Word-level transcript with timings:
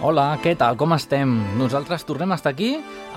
Hola, 0.00 0.38
què 0.40 0.54
tal? 0.56 0.78
Com 0.80 0.94
estem? 0.96 1.28
Nosaltres 1.60 2.06
tornem 2.08 2.30
a 2.32 2.36
estar 2.38 2.54
aquí, 2.54 2.70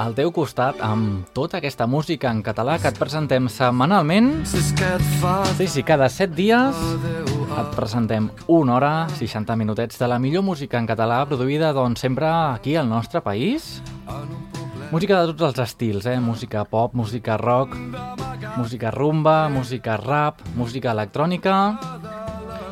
al 0.04 0.12
teu 0.18 0.34
costat, 0.36 0.82
amb 0.84 1.30
tota 1.32 1.62
aquesta 1.62 1.86
música 1.88 2.28
en 2.28 2.42
català 2.44 2.76
que 2.76 2.90
et 2.92 2.98
presentem 3.00 3.48
setmanalment. 3.48 4.42
Sí, 4.44 5.68
sí, 5.72 5.84
cada 5.88 6.10
7 6.12 6.36
dies 6.36 6.82
et 7.54 7.70
presentem 7.78 8.28
una 8.52 8.76
hora, 8.76 8.92
60 9.16 9.56
minutets 9.56 9.96
de 10.02 10.10
la 10.12 10.18
millor 10.20 10.44
música 10.44 10.76
en 10.76 10.90
català 10.90 11.22
produïda, 11.24 11.72
doncs, 11.72 12.04
sempre 12.04 12.28
aquí 12.28 12.76
al 12.76 12.92
nostre 12.92 13.24
país. 13.24 13.78
Música 14.92 15.22
de 15.22 15.32
tots 15.32 15.54
els 15.54 15.64
estils, 15.64 16.06
eh? 16.12 16.20
Música 16.20 16.66
pop, 16.68 16.92
música 17.00 17.40
rock, 17.40 17.80
música 18.58 18.92
rumba, 18.92 19.48
música 19.48 19.96
rap, 20.04 20.44
música 20.60 20.92
electrònica... 20.92 21.56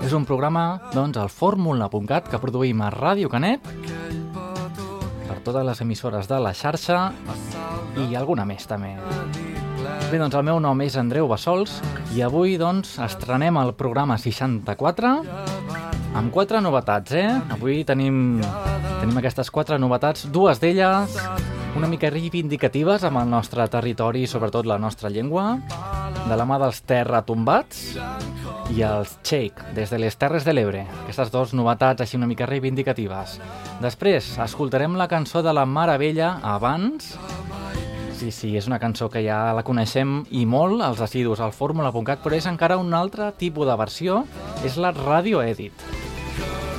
És 0.01 0.15
un 0.17 0.23
programa, 0.25 0.81
doncs, 0.95 1.13
al 1.21 1.29
fórmula.cat 1.29 2.25
que 2.25 2.39
produïm 2.41 2.79
a 2.81 2.87
Ràdio 2.89 3.29
Canet 3.29 3.67
totes 5.45 5.65
les 5.67 5.81
emissores 5.83 6.29
de 6.29 6.39
la 6.41 6.53
xarxa 6.53 7.11
i 7.97 8.15
alguna 8.15 8.45
més, 8.45 8.67
també. 8.69 8.95
Bé, 10.11 10.19
doncs 10.19 10.35
el 10.35 10.45
meu 10.47 10.59
nom 10.63 10.81
és 10.83 10.97
Andreu 10.99 11.29
Bassols 11.31 11.77
i 12.15 12.23
avui, 12.25 12.57
doncs, 12.61 12.97
estrenem 13.01 13.57
el 13.61 13.73
programa 13.79 14.17
64 14.19 15.13
amb 16.19 16.33
quatre 16.33 16.59
novetats, 16.61 17.15
eh? 17.15 17.29
Avui 17.55 17.85
tenim, 17.87 18.41
tenim 18.99 19.21
aquestes 19.21 19.51
quatre 19.51 19.79
novetats, 19.79 20.27
dues 20.31 20.59
d'elles 20.59 21.17
una 21.75 21.87
mica 21.87 22.09
reivindicatives 22.11 23.05
amb 23.07 23.21
el 23.21 23.29
nostre 23.31 23.63
territori 23.71 24.25
i 24.25 24.27
sobretot 24.27 24.67
la 24.67 24.77
nostra 24.81 25.09
llengua, 25.09 25.55
de 26.27 26.37
la 26.37 26.45
mà 26.47 26.57
dels 26.61 26.81
terratombats 26.87 27.81
i 28.71 28.83
els 28.87 29.17
Shake, 29.25 29.73
des 29.75 29.91
de 29.91 29.99
les 29.99 30.15
Terres 30.19 30.45
de 30.47 30.53
l'Ebre. 30.53 30.85
Aquestes 31.03 31.31
dues 31.33 31.53
novetats 31.57 32.03
així 32.03 32.19
una 32.19 32.29
mica 32.29 32.47
reivindicatives. 32.49 33.39
Després, 33.83 34.33
escoltarem 34.43 34.95
la 34.99 35.09
cançó 35.11 35.41
de 35.43 35.53
la 35.53 35.65
Mare 35.65 35.97
Vella 36.01 36.37
abans. 36.43 37.15
Sí, 38.19 38.29
sí, 38.29 38.51
és 38.57 38.67
una 38.69 38.79
cançó 38.79 39.09
que 39.09 39.23
ja 39.25 39.39
la 39.57 39.65
coneixem 39.65 40.21
i 40.29 40.45
molt, 40.45 40.83
els 40.85 41.01
assidus 41.01 41.41
al 41.41 41.55
fórmula.cat, 41.57 42.21
però 42.21 42.37
és 42.37 42.47
encara 42.47 42.77
un 42.77 42.93
altre 42.93 43.31
tipus 43.39 43.67
de 43.67 43.77
versió, 43.79 44.21
és 44.63 44.77
la 44.77 44.93
Radio 44.93 45.41
Edit. 45.41 45.73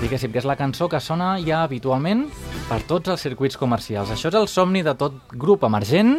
Diguéssim 0.03 0.33
que 0.35 0.41
és 0.41 0.47
la 0.49 0.59
cançó 0.59 0.89
que 0.91 0.99
sona 1.03 1.35
ja 1.43 1.65
habitualment 1.67 2.25
per 2.69 2.81
tots 2.89 3.11
els 3.13 3.23
circuits 3.23 3.59
comercials. 3.59 4.11
Això 4.15 4.31
és 4.31 4.39
el 4.39 4.49
somni 4.51 4.83
de 4.87 4.95
tot 4.99 5.19
grup 5.35 5.67
emergent, 5.67 6.17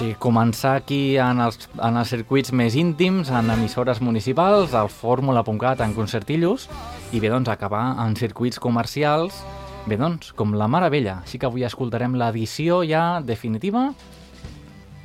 sigui, 0.00 0.16
començar 0.20 0.76
aquí 0.80 1.16
en 1.20 1.40
els, 1.44 1.68
en 1.76 1.98
els 2.00 2.10
circuits 2.12 2.52
més 2.56 2.76
íntims, 2.78 3.30
en 3.34 3.50
emissores 3.52 4.00
municipals, 4.00 4.74
al 4.74 4.88
fórmula.cat, 4.92 5.82
en 5.84 5.94
concertillos, 5.96 6.68
i 7.12 7.20
bé, 7.20 7.30
doncs, 7.32 7.50
acabar 7.52 7.82
en 8.04 8.16
circuits 8.16 8.60
comercials, 8.62 9.42
bé, 9.86 9.98
doncs, 10.00 10.32
com 10.36 10.54
la 10.56 10.70
Meravella. 10.70 11.20
Així 11.24 11.40
que 11.40 11.48
avui 11.50 11.66
escoltarem 11.66 12.16
l'edició 12.16 12.80
ja 12.88 13.20
definitiva, 13.24 13.90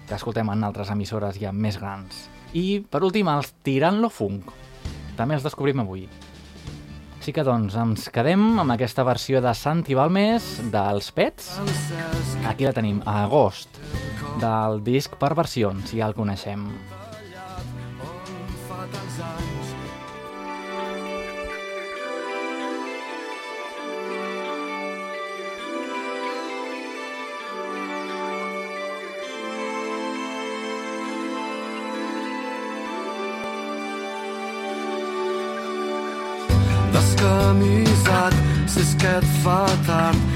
que 0.06 0.16
escoltem 0.16 0.54
en 0.54 0.64
altres 0.68 0.94
emissores 0.94 1.42
ja 1.42 1.52
més 1.52 1.80
grans. 1.82 2.30
I, 2.56 2.86
per 2.88 3.04
últim, 3.04 3.28
els 3.34 3.52
Tirant 3.66 4.00
lo 4.00 4.12
Funk. 4.14 4.54
També 5.20 5.36
els 5.36 5.44
descobrim 5.44 5.84
avui. 5.84 6.06
Així 7.20 7.34
que, 7.36 7.44
doncs, 7.44 7.76
ens 7.76 8.08
quedem 8.14 8.62
amb 8.62 8.78
aquesta 8.78 9.04
versió 9.04 9.42
de 9.44 9.52
Santi 9.58 9.98
Balmes 9.98 10.60
dels 10.72 11.12
Pets. 11.16 11.56
Aquí 12.46 12.70
la 12.70 12.76
tenim, 12.76 13.02
a 13.04 13.24
agost, 13.26 13.82
del 14.42 14.84
disc 14.84 15.16
per 15.20 15.34
versions, 15.38 15.96
ja 15.96 16.08
el 16.10 16.16
coneixem. 16.18 16.70
descamisat 36.96 38.34
si 38.72 38.82
és 38.82 38.96
que 39.00 39.18
et 39.20 39.30
fa 39.44 39.62
tard 39.88 40.35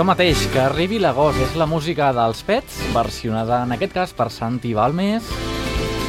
això 0.00 0.08
mateix, 0.08 0.46
que 0.48 0.60
arribi 0.62 0.96
l'agost. 0.96 1.36
És 1.44 1.56
la 1.60 1.66
música 1.68 2.06
dels 2.16 2.38
Pets, 2.48 2.78
versionada 2.94 3.58
en 3.66 3.74
aquest 3.74 3.92
cas 3.92 4.14
per 4.16 4.30
Santi 4.32 4.70
Balmes, 4.72 5.26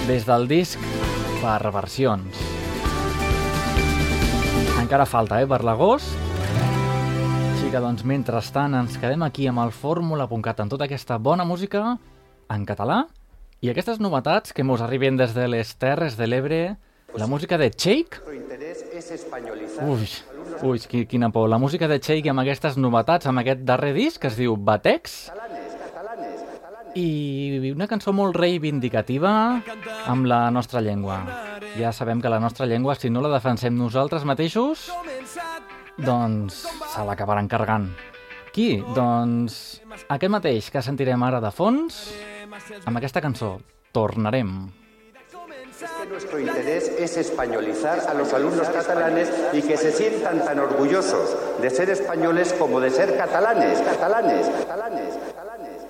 des 0.07 0.23
del 0.23 0.47
disc 0.47 0.79
per 1.41 1.59
versions. 1.75 2.39
Encara 4.79 5.03
falta, 5.03 5.41
eh, 5.41 5.47
per 5.47 5.65
l'agost. 5.67 6.07
Així 7.51 7.67
que, 7.67 7.83
doncs, 7.83 8.05
mentrestant, 8.07 8.79
ens 8.79 8.95
quedem 8.95 9.27
aquí 9.27 9.47
amb 9.51 9.59
el 9.59 9.75
fórmula.cat 9.75 10.61
amb 10.61 10.71
tota 10.71 10.87
aquesta 10.87 11.17
bona 11.17 11.43
música 11.43 11.97
en 12.47 12.65
català 12.65 13.07
i 13.59 13.69
aquestes 13.69 13.99
novetats 13.99 14.53
que 14.53 14.63
mos 14.63 14.79
arriben 14.79 15.17
des 15.17 15.35
de 15.35 15.49
les 15.49 15.75
Terres 15.75 16.15
de 16.15 16.27
l'Ebre, 16.27 16.77
la 17.13 17.27
música 17.27 17.57
de 17.57 17.69
Shake... 17.69 18.23
Ui, 19.83 20.07
Ui, 20.63 20.79
quina 21.09 21.31
por. 21.31 21.49
La 21.49 21.57
música 21.57 21.87
de 21.89 21.97
Cheik 21.99 22.27
amb 22.29 22.43
aquestes 22.43 22.75
novetats, 22.77 23.25
amb 23.25 23.41
aquest 23.41 23.63
darrer 23.65 23.95
disc 23.95 24.21
que 24.21 24.29
es 24.29 24.37
diu 24.37 24.53
Batex. 24.57 25.31
I 26.93 27.71
una 27.71 27.87
cançó 27.89 28.13
molt 28.13 28.35
reivindicativa 28.37 29.31
amb 30.11 30.27
la 30.29 30.43
nostra 30.53 30.83
llengua. 30.85 31.21
Ja 31.79 31.93
sabem 31.95 32.21
que 32.21 32.29
la 32.29 32.39
nostra 32.39 32.67
llengua, 32.67 32.95
si 32.95 33.09
no 33.09 33.23
la 33.23 33.31
defensem 33.33 33.73
nosaltres 33.77 34.25
mateixos, 34.27 34.89
doncs 35.97 36.65
se 36.93 37.05
l'acabaran 37.07 37.49
carregant. 37.49 37.89
Qui? 38.51 38.83
Doncs 38.93 39.81
aquest 40.09 40.33
mateix 40.33 40.69
que 40.69 40.83
sentirem 40.83 41.23
ara 41.23 41.39
de 41.41 41.53
fons 41.55 42.03
amb 42.85 42.99
aquesta 42.99 43.23
cançó, 43.23 43.55
Tornarem. 43.95 44.80
Que 45.81 46.05
nuestro 46.05 46.39
interés 46.39 46.91
es 46.99 47.17
españolizar 47.17 48.01
a 48.07 48.13
los 48.13 48.31
alumnos 48.33 48.69
catalanes 48.69 49.27
y 49.51 49.63
que 49.63 49.75
se 49.77 49.91
sientan 49.91 50.45
tan 50.45 50.59
orgullosos 50.59 51.35
de 51.59 51.71
ser 51.71 51.89
españoles 51.89 52.53
como 52.53 52.79
de 52.79 52.91
ser 52.91 53.17
catalanes, 53.17 53.79
catalanes, 53.81 54.45
catalanes, 54.45 55.15
catalanes. 55.35 55.81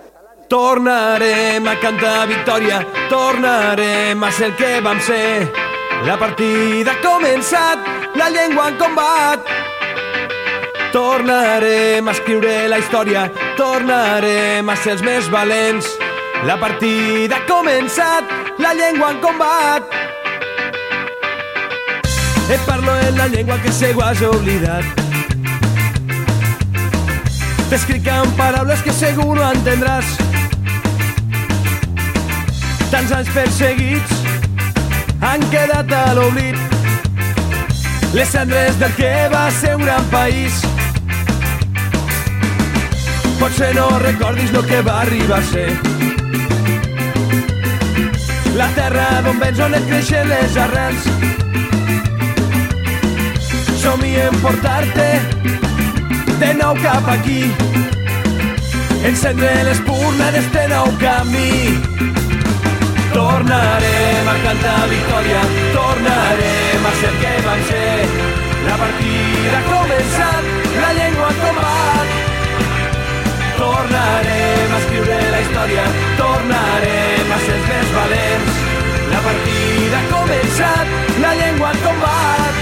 Tornarem 0.47 1.67
a 1.67 1.77
cantar 1.81 2.25
victòria, 2.25 2.87
tornarem 3.09 4.23
a 4.23 4.31
ser 4.31 4.45
el 4.45 4.55
que 4.55 4.79
vam 4.79 5.01
ser. 5.01 5.51
La 6.05 6.17
partida 6.17 6.93
ha 6.93 7.01
començat, 7.03 7.83
la 8.15 8.29
llengua 8.29 8.69
en 8.69 8.77
combat. 8.77 9.51
Tornarem 10.93 12.07
a 12.07 12.15
escriure 12.15 12.55
la 12.69 12.79
història, 12.79 13.27
tornarem 13.57 14.69
a 14.69 14.77
ser 14.77 14.95
els 14.95 15.03
més 15.03 15.29
valents. 15.29 16.10
La 16.43 16.55
partida 16.57 17.37
ha 17.37 17.45
començat, 17.45 18.31
la 18.57 18.71
llengua 18.73 19.11
en 19.13 19.19
combat. 19.21 19.83
Et 22.49 22.63
parlo 22.65 22.95
en 22.97 23.17
la 23.19 23.27
llengua 23.27 23.59
que 23.61 23.71
segur 23.71 24.01
has 24.07 24.23
oblidat. 24.25 24.81
T'escric 27.69 28.09
amb 28.09 28.33
paraules 28.39 28.81
que 28.81 28.95
segur 28.97 29.35
no 29.37 29.45
entendràs. 29.51 30.15
Tants 32.89 33.13
anys 33.19 33.29
perseguits 33.37 34.17
han 35.21 35.45
quedat 35.53 35.93
a 35.93 36.03
l'oblit. 36.17 36.57
Les 38.17 38.33
cendres 38.33 38.81
del 38.81 38.97
que 38.97 39.13
va 39.29 39.45
ser 39.61 39.75
un 39.77 39.85
gran 39.85 40.09
país. 40.09 40.57
Potser 43.37 43.75
no 43.77 43.91
recordis 44.09 44.49
el 44.57 44.65
que 44.65 44.81
va 44.89 45.03
arribar 45.05 45.37
a 45.37 45.49
ser. 45.53 46.10
La 48.61 48.67
terra 48.75 49.05
d'on 49.25 49.39
vens 49.41 49.59
on 49.65 49.73
et 49.73 49.85
creixen 49.89 50.27
les 50.29 50.57
arrels. 50.63 51.05
Somiem 53.81 54.35
portar-te 54.43 55.07
de 56.43 56.51
nou 56.59 56.77
cap 56.83 57.09
aquí. 57.15 57.39
Encendre 59.09 59.49
l'espurna 59.65 60.29
d'este 60.37 60.67
nou 60.75 60.93
camí. 61.01 61.73
Tornarem 63.15 64.29
a 64.29 64.35
cantar 64.45 64.79
victòria 64.93 65.41
Tornarem 65.73 66.89
a 66.91 66.97
ser 67.01 67.15
que 67.23 67.37
vam 67.47 67.69
ser. 67.71 68.01
La 68.67 68.77
partida 68.83 69.57
ha 69.57 69.69
començat 69.71 70.51
La 70.83 70.93
llengua 70.99 71.33
en 71.33 71.41
combat 71.47 72.30
Tornarem 73.61 74.73
a 74.73 74.77
escriure 74.79 75.17
la 75.35 75.39
història, 75.43 75.83
tornarem 76.17 77.35
a 77.35 77.39
ser 77.45 77.59
més 77.67 77.93
valents. 77.99 78.59
La 79.13 79.21
partida 79.27 80.01
ha 80.01 80.09
començat, 80.15 80.99
la 81.21 81.31
llengua 81.43 81.71
en 81.75 81.79
combat. 81.85 82.61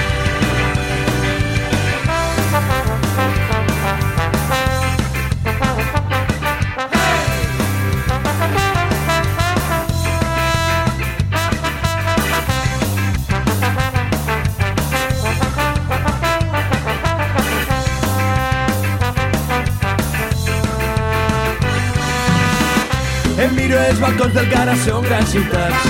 Miro 23.69 23.81
els 23.85 23.99
balcons 24.01 24.33
del 24.33 24.47
Cara, 24.49 24.73
són 24.81 25.03
grans 25.05 25.29
ciutats. 25.29 25.83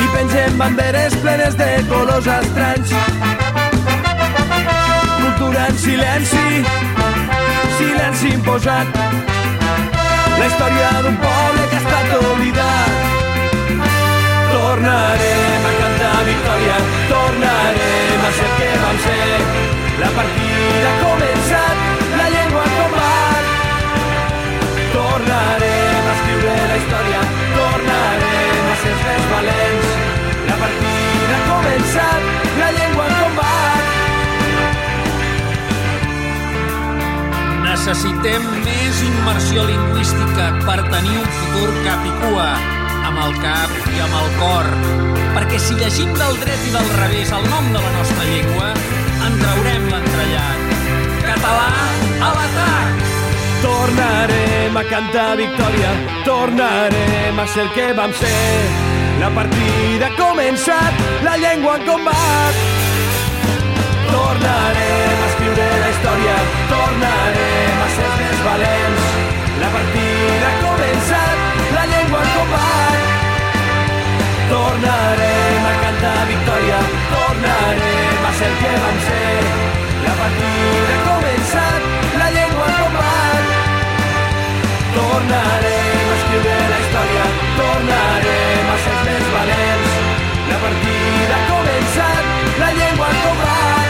I 0.00 0.06
pengem 0.14 0.56
banderes 0.56 1.16
plenes 1.20 1.58
de 1.58 1.66
colors 1.90 2.28
estranys. 2.34 2.94
Cultura 5.18 5.66
en 5.68 5.76
silenci, 5.82 6.62
silenci 7.76 8.32
imposat. 8.38 8.96
La 10.38 10.48
història 10.48 10.90
d'un 11.04 11.20
poble 11.26 11.68
que 11.68 11.80
ha 11.80 11.84
estat 11.84 12.16
oblidat. 12.22 12.92
Tornarem 14.54 15.68
a 15.72 15.74
cantar 15.82 16.18
victòria, 16.30 16.80
tornarem 17.12 18.28
a 18.30 18.36
ser 18.40 18.52
que 18.56 18.72
vam 18.86 19.02
ser. 19.08 19.32
La 20.00 20.14
partida 20.16 20.88
ha 20.94 21.00
començat, 21.04 21.83
història, 26.84 27.20
tornarem 27.56 28.64
a 28.68 28.76
ser 28.82 28.94
més 29.00 29.24
valents. 29.32 29.88
La 30.48 30.56
partida 30.60 31.36
ha 31.36 31.44
començat, 31.48 32.20
la 32.60 32.68
llengua 32.76 33.06
en 33.08 33.14
combat. 33.22 33.84
Necessitem 37.64 38.42
més 38.66 39.02
immersió 39.08 39.64
lingüística 39.68 40.50
per 40.64 40.78
tenir 40.92 41.16
un 41.22 41.30
futur 41.38 41.70
cap 41.86 42.04
i 42.08 42.14
cua, 42.22 42.50
amb 43.08 43.24
el 43.26 43.32
cap 43.40 43.70
i 43.94 44.04
amb 44.04 44.20
el 44.20 44.30
cor. 44.42 44.70
Perquè 45.34 45.58
si 45.60 45.80
llegim 45.80 46.12
del 46.20 46.38
dret 46.44 46.68
i 46.68 46.76
del 46.76 46.92
revés 47.00 47.32
el 47.34 47.48
nom 47.50 47.72
de 47.72 47.80
la 47.80 47.96
nostra 47.96 48.28
llengua, 48.30 48.70
en 49.24 49.40
traurem 49.42 49.90
l'entrellat. 49.90 50.58
Català 51.24 51.68
a 52.28 52.32
l'atac! 52.38 53.13
Tornarem 53.64 54.76
a 54.76 54.84
cantar 54.84 55.36
victòria, 55.36 55.90
tornarem 56.24 57.38
a 57.40 57.46
ser 57.46 57.62
el 57.62 57.70
que 57.72 57.92
vam 57.96 58.12
ser. 58.12 58.84
La 59.20 59.30
partida 59.32 60.08
ha 60.10 60.16
començat, 60.18 60.98
la 61.24 61.36
llengua 61.40 61.76
en 61.78 61.86
combat. 61.88 62.58
Tornarem 64.10 65.22
a 65.24 65.28
escriure 65.30 65.68
la 65.82 65.88
història, 65.94 66.34
tornarem 66.72 67.80
a 67.86 67.88
ser 67.96 68.10
més 68.20 68.42
valents. 68.48 69.06
La 69.62 69.70
partida 69.76 70.50
ha 70.50 70.56
començat, 70.66 71.36
la 71.78 71.84
llengua 71.92 72.24
en 72.26 72.34
combat. 72.38 72.98
Tornarem 74.52 75.70
a 75.70 75.74
cantar 75.84 76.18
victòria, 76.34 76.82
tornarem 77.14 78.28
a 78.28 78.34
ser 78.42 78.50
el 78.52 78.60
que 78.60 78.74
vam 78.84 79.00
ser. 79.08 79.38
La 80.04 80.18
partida 80.20 80.98
ha 80.98 81.02
començat, 81.08 81.73
Tornarem 84.96 86.10
a 86.10 86.16
escriure 86.18 86.58
la 86.72 86.82
història, 86.82 87.24
tornarem 87.60 88.74
a 88.74 88.76
ser 88.84 88.98
més 89.08 89.32
valents. 89.36 89.96
La 90.50 90.60
partida 90.66 91.40
ha 91.40 91.48
començat, 91.54 92.36
la 92.62 92.70
llengua 92.82 93.10
en 93.14 93.24
combat. 93.24 93.83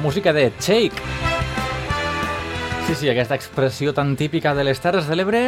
Música 0.00 0.32
de 0.32 0.52
Shake. 0.60 1.02
Sí, 2.86 2.94
sí, 2.94 3.08
aquesta 3.08 3.34
expressió 3.34 3.92
tan 3.94 4.16
típica 4.16 4.54
de 4.54 4.64
les 4.64 4.80
Terres 4.80 5.06
de 5.06 5.14
l'Ebre, 5.14 5.42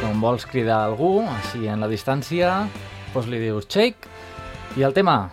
quan 0.00 0.20
vols 0.22 0.46
cridar 0.48 0.80
algú, 0.88 1.20
així 1.28 1.68
en 1.70 1.84
la 1.84 1.88
distància, 1.90 2.64
doncs 3.12 3.28
li 3.30 3.38
dius 3.42 3.68
shake 3.70 4.08
i 4.80 4.86
el 4.86 4.96
tema 4.96 5.30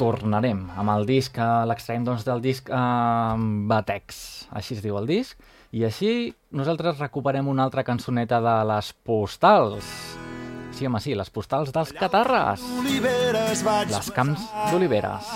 tornarem 0.00 0.62
amb 0.76 0.92
el 0.94 1.06
disc, 1.08 1.36
eh, 1.36 1.66
l'extraiem 1.68 2.04
doncs, 2.06 2.24
del 2.24 2.40
disc 2.44 2.70
eh, 2.70 3.36
Batex, 3.68 4.48
així 4.56 4.76
es 4.78 4.84
diu 4.84 4.96
el 5.00 5.08
disc, 5.10 5.36
i 5.76 5.84
així 5.84 6.32
nosaltres 6.56 7.00
recuperem 7.02 7.48
una 7.52 7.66
altra 7.66 7.84
cançoneta 7.84 8.40
de 8.40 8.56
les 8.70 8.92
postals. 9.04 9.88
Sí, 10.76 10.86
home, 10.86 11.00
sí, 11.00 11.16
les 11.16 11.32
postals 11.32 11.72
dels 11.72 11.92
Catarres. 11.96 12.62
Les 13.90 14.12
camps 14.12 14.46
d'oliveres. 14.70 15.34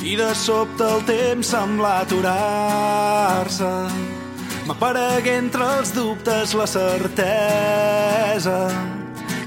I 0.00 0.14
de 0.16 0.28
sobte 0.34 0.84
el 0.86 1.02
temps 1.08 1.48
sembla 1.54 2.00
aturar-se. 2.04 3.72
M'aparegué 4.68 5.38
entre 5.40 5.66
els 5.78 5.90
dubtes 5.96 6.54
la 6.54 6.66
certesa 6.70 8.60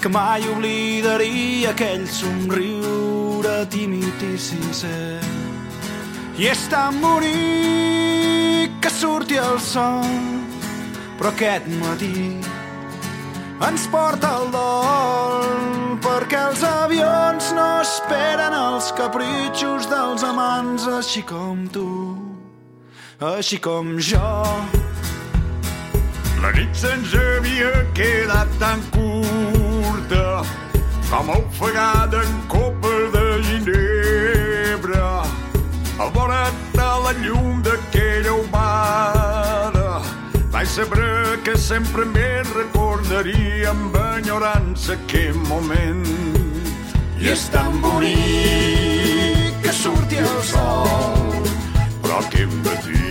que 0.01 0.09
mai 0.09 0.41
oblidaria 0.49 1.71
aquell 1.71 2.07
somriure 2.09 3.61
tímid 3.69 4.23
i 4.25 4.37
sincer. 4.41 5.21
I 6.41 6.49
és 6.49 6.63
tan 6.73 6.97
bonic 7.03 8.79
que 8.81 8.89
surti 8.89 9.37
el 9.37 9.59
sol, 9.61 10.09
però 11.19 11.29
aquest 11.29 11.69
matí 11.77 12.41
ens 13.67 13.85
porta 13.93 14.29
el 14.39 14.49
dol 14.53 15.97
perquè 16.01 16.39
els 16.49 16.63
avions 16.65 17.51
no 17.57 17.67
esperen 17.81 18.55
els 18.57 18.91
capritxos 18.97 19.87
dels 19.91 20.25
amants 20.25 20.87
així 20.89 21.21
com 21.27 21.67
tu, 21.73 21.87
així 23.33 23.59
com 23.61 23.93
jo. 24.01 24.31
La 26.41 26.51
nit 26.57 26.73
se'ns 26.73 27.13
havia 27.13 27.85
quedat 27.97 28.49
tan 28.59 28.81
curta 28.95 30.41
com 31.11 31.29
ofegada 31.37 32.23
en 32.25 32.41
copa 32.49 32.95
de 33.13 33.25
ginebra 33.45 35.07
a 36.01 36.09
vora 36.17 36.45
de 36.73 36.91
la 37.05 37.13
llum 37.21 37.51
humada 37.61 37.70
vaig 40.61 40.69
saber 40.69 41.39
que 41.43 41.57
sempre 41.57 42.05
me 42.05 42.43
recordaria 42.43 43.69
amb 43.71 43.95
enyorança 44.17 44.93
aquell 44.93 45.39
moment. 45.49 46.05
I 47.17 47.31
és 47.33 47.47
tan 47.49 47.79
bonic 47.81 49.57
que 49.63 49.73
surti 49.73 50.19
el 50.21 50.37
sol 50.45 51.49
però 52.03 52.19
aquest 52.19 52.53
matí 52.67 53.09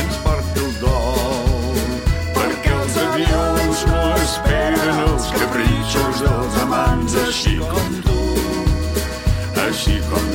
ens 0.00 0.20
porta 0.26 0.60
el 0.66 0.76
dol 0.82 1.80
perquè 2.36 2.76
els 2.76 3.00
avions 3.06 3.84
no 3.88 4.02
esperen 4.20 5.02
els 5.06 5.32
capritxos 5.38 6.24
dels 6.26 6.60
amants 6.66 7.16
així 7.24 7.56
com 7.72 7.98
tu 8.08 8.20
així 9.64 10.00
com 10.12 10.31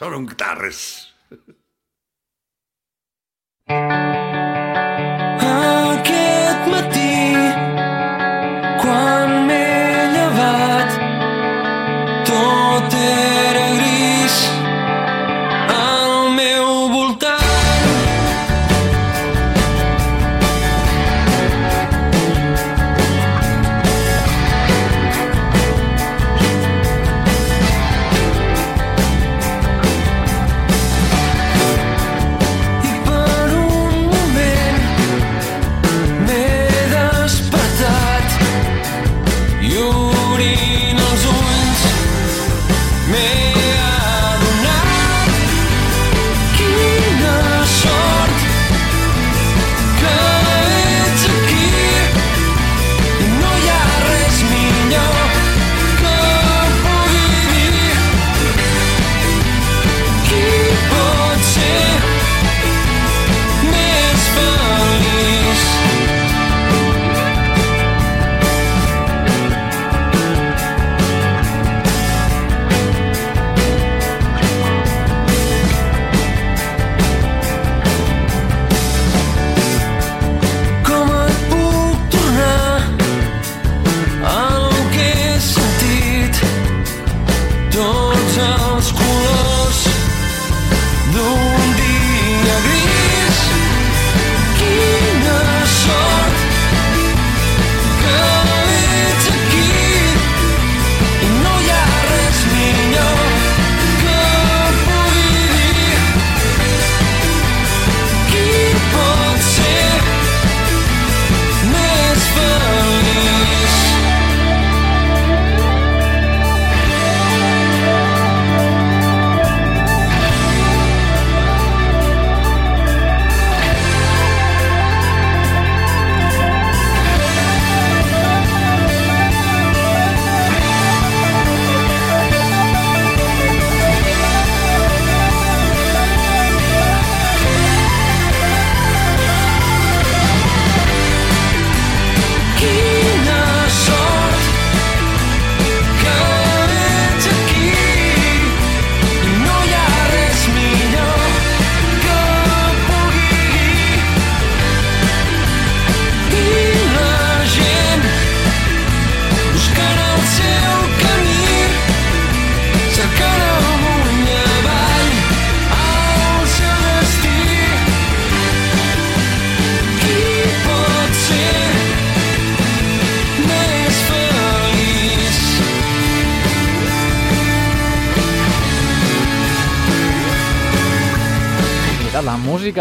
són 0.00 0.14
un 0.16 0.22
guitarres 0.30 0.78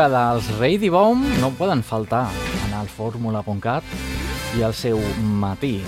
dels 0.10 0.48
Ready 0.58 0.89
Bomb 0.89 1.26
no 1.39 1.52
poden 1.58 1.84
faltar 1.86 2.28
en 2.65 2.74
el 2.80 2.88
fórmula.cat 2.89 3.84
i 4.58 4.63
el 4.65 4.74
seu 4.74 5.00
matí. 5.19 5.80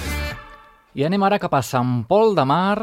I 0.94 1.06
anem 1.08 1.24
ara 1.26 1.40
cap 1.42 1.54
a 1.58 1.62
Sant 1.66 2.04
Pol 2.10 2.36
de 2.38 2.46
Mar. 2.46 2.78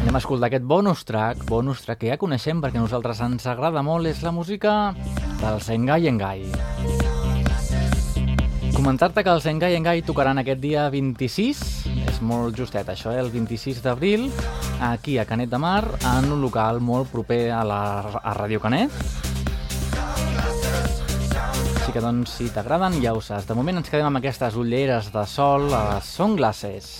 Anem 0.00 0.16
a 0.16 0.22
escoltar 0.22 0.48
aquest 0.48 0.64
bonus 0.64 1.04
track, 1.04 1.44
bonus 1.48 1.84
track 1.84 2.04
que 2.04 2.12
ja 2.12 2.20
coneixem 2.20 2.62
perquè 2.64 2.80
nosaltres 2.80 3.20
ens 3.26 3.48
agrada 3.50 3.84
molt, 3.84 4.08
és 4.08 4.22
la 4.24 4.32
música 4.32 4.94
del 5.42 5.60
Sengai 5.60 6.08
Engai. 6.08 6.46
Comentar-te 8.78 9.24
que 9.26 9.32
els 9.34 9.46
Engai 9.50 9.74
Engai 9.74 10.04
tocaran 10.06 10.38
aquest 10.38 10.60
dia 10.62 10.86
26, 10.88 11.62
és 12.08 12.20
molt 12.22 12.54
justet 12.56 12.86
això, 12.88 13.10
eh? 13.10 13.18
el 13.18 13.32
26 13.34 13.82
d'abril, 13.82 14.28
aquí 14.80 15.18
a 15.18 15.26
Canet 15.26 15.50
de 15.50 15.58
Mar, 15.58 15.82
en 15.98 16.30
un 16.30 16.40
local 16.40 16.78
molt 16.78 17.10
proper 17.10 17.48
a 17.50 17.64
la 17.66 17.80
a 18.22 18.34
Radio 18.38 18.62
Canet. 18.62 18.94
Que 21.98 22.02
doncs, 22.04 22.30
si 22.38 22.44
t'agraden, 22.54 23.00
ja 23.02 23.10
ho 23.10 23.18
saps. 23.18 23.48
De 23.48 23.56
moment 23.58 23.80
ens 23.80 23.90
quedem 23.90 24.06
amb 24.06 24.20
aquestes 24.20 24.54
ulleres 24.62 25.08
de 25.10 25.24
sol, 25.26 25.66
les 25.72 26.12
sunglasses. 26.14 26.94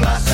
Obro 0.00 0.29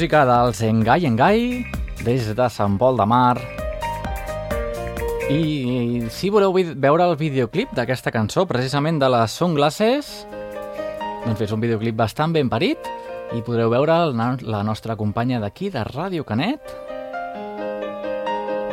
música 0.00 0.22
dels 0.24 0.62
Engai 0.64 1.04
Engai, 1.04 1.40
des 2.06 2.30
de 2.32 2.44
Sant 2.48 2.78
Pol 2.80 2.96
de 2.96 3.04
Mar. 3.04 3.36
I 5.28 6.08
si 6.08 6.30
voleu 6.32 6.54
veure 6.56 7.04
el 7.04 7.18
videoclip 7.20 7.74
d'aquesta 7.76 8.08
cançó, 8.08 8.46
precisament 8.48 8.96
de 8.96 9.10
les 9.12 9.34
Sunglasses, 9.36 10.08
doncs 11.26 11.42
és 11.44 11.52
un 11.52 11.60
videoclip 11.60 11.98
bastant 12.00 12.32
ben 12.32 12.48
parit 12.48 12.88
i 13.36 13.42
podreu 13.44 13.68
veure 13.68 13.98
la 14.16 14.62
nostra 14.64 14.96
companya 14.96 15.36
d'aquí, 15.44 15.68
de 15.68 15.84
Ràdio 15.84 16.24
Canet, 16.24 16.72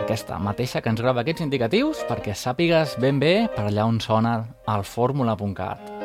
aquesta 0.05 0.39
mateixa 0.39 0.79
que 0.79 0.95
ens 0.95 1.03
grava 1.03 1.27
aquests 1.27 1.43
indicatius 1.43 2.07
perquè 2.07 2.39
sàpigues 2.39 2.95
ben 3.03 3.19
bé 3.19 3.49
per 3.51 3.67
allà 3.67 3.83
on 3.83 3.99
sona 3.99 4.39
el 4.63 4.87
fórmula.cat. 4.87 5.96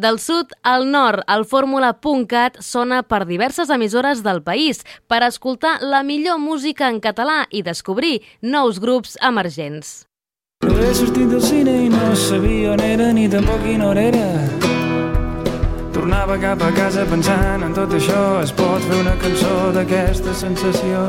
Del 0.00 0.18
sud 0.18 0.54
al 0.62 0.86
nord, 0.90 1.26
el 1.28 1.42
fórmula.cat 1.44 2.54
sona 2.64 3.02
per 3.04 3.26
diverses 3.28 3.68
emissores 3.74 4.22
del 4.24 4.38
país 4.40 4.78
per 5.12 5.18
escoltar 5.26 5.74
la 5.84 6.00
millor 6.02 6.38
música 6.40 6.88
en 6.88 7.02
català 7.04 7.42
i 7.50 7.60
descobrir 7.66 8.22
nous 8.40 8.78
grups 8.80 9.18
emergents. 9.20 10.06
Però 10.64 10.78
he 10.80 10.94
sortit 10.96 11.28
del 11.28 11.42
cine 11.44 11.74
i 11.84 11.90
no 11.92 12.14
sabia 12.16 12.72
on 12.72 12.80
era 12.80 13.10
ni 13.12 13.26
tampoc 13.28 13.60
quina 13.66 13.90
hora 13.90 14.06
era. 14.08 14.24
Tornava 15.92 16.38
cap 16.40 16.64
a 16.64 16.72
casa 16.72 17.04
pensant 17.10 17.68
en 17.68 17.76
tot 17.76 17.92
això, 17.92 18.22
es 18.40 18.56
pot 18.56 18.80
fer 18.88 19.02
una 19.02 19.18
cançó 19.20 19.68
d'aquesta 19.76 20.32
sensació. 20.32 21.04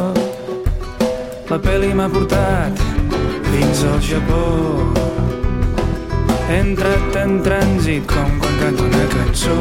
La 1.47 1.63
pel·li 1.63 1.95
m'ha 1.95 2.11
portat 2.11 2.83
fins 3.53 3.87
al 3.87 4.03
Japó. 4.11 5.30
Entrat 6.51 7.15
en 7.15 7.37
trànsit 7.45 8.03
com 8.11 8.31
quan 8.41 8.55
canto 8.59 8.83
una 8.83 9.05
cançó. 9.13 9.53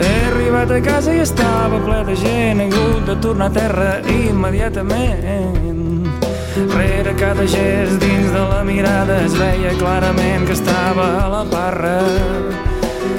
He 0.00 0.12
arribat 0.30 0.70
a 0.72 0.78
casa 0.80 1.12
i 1.12 1.20
estava 1.20 1.76
ple 1.84 1.98
de 2.08 2.14
gent, 2.16 2.62
he 2.64 2.68
hagut 2.70 3.04
de 3.10 3.16
tornar 3.20 3.50
a 3.50 3.54
terra 3.58 3.90
immediatament. 4.08 6.08
Rere 6.72 7.12
cada 7.20 7.44
gest 7.46 8.00
dins 8.00 8.32
de 8.32 8.46
la 8.54 8.64
mirada 8.64 9.20
es 9.26 9.36
veia 9.36 9.76
clarament 9.76 10.48
que 10.48 10.56
estava 10.56 11.06
a 11.20 11.28
la 11.36 11.44
barra. 11.44 12.00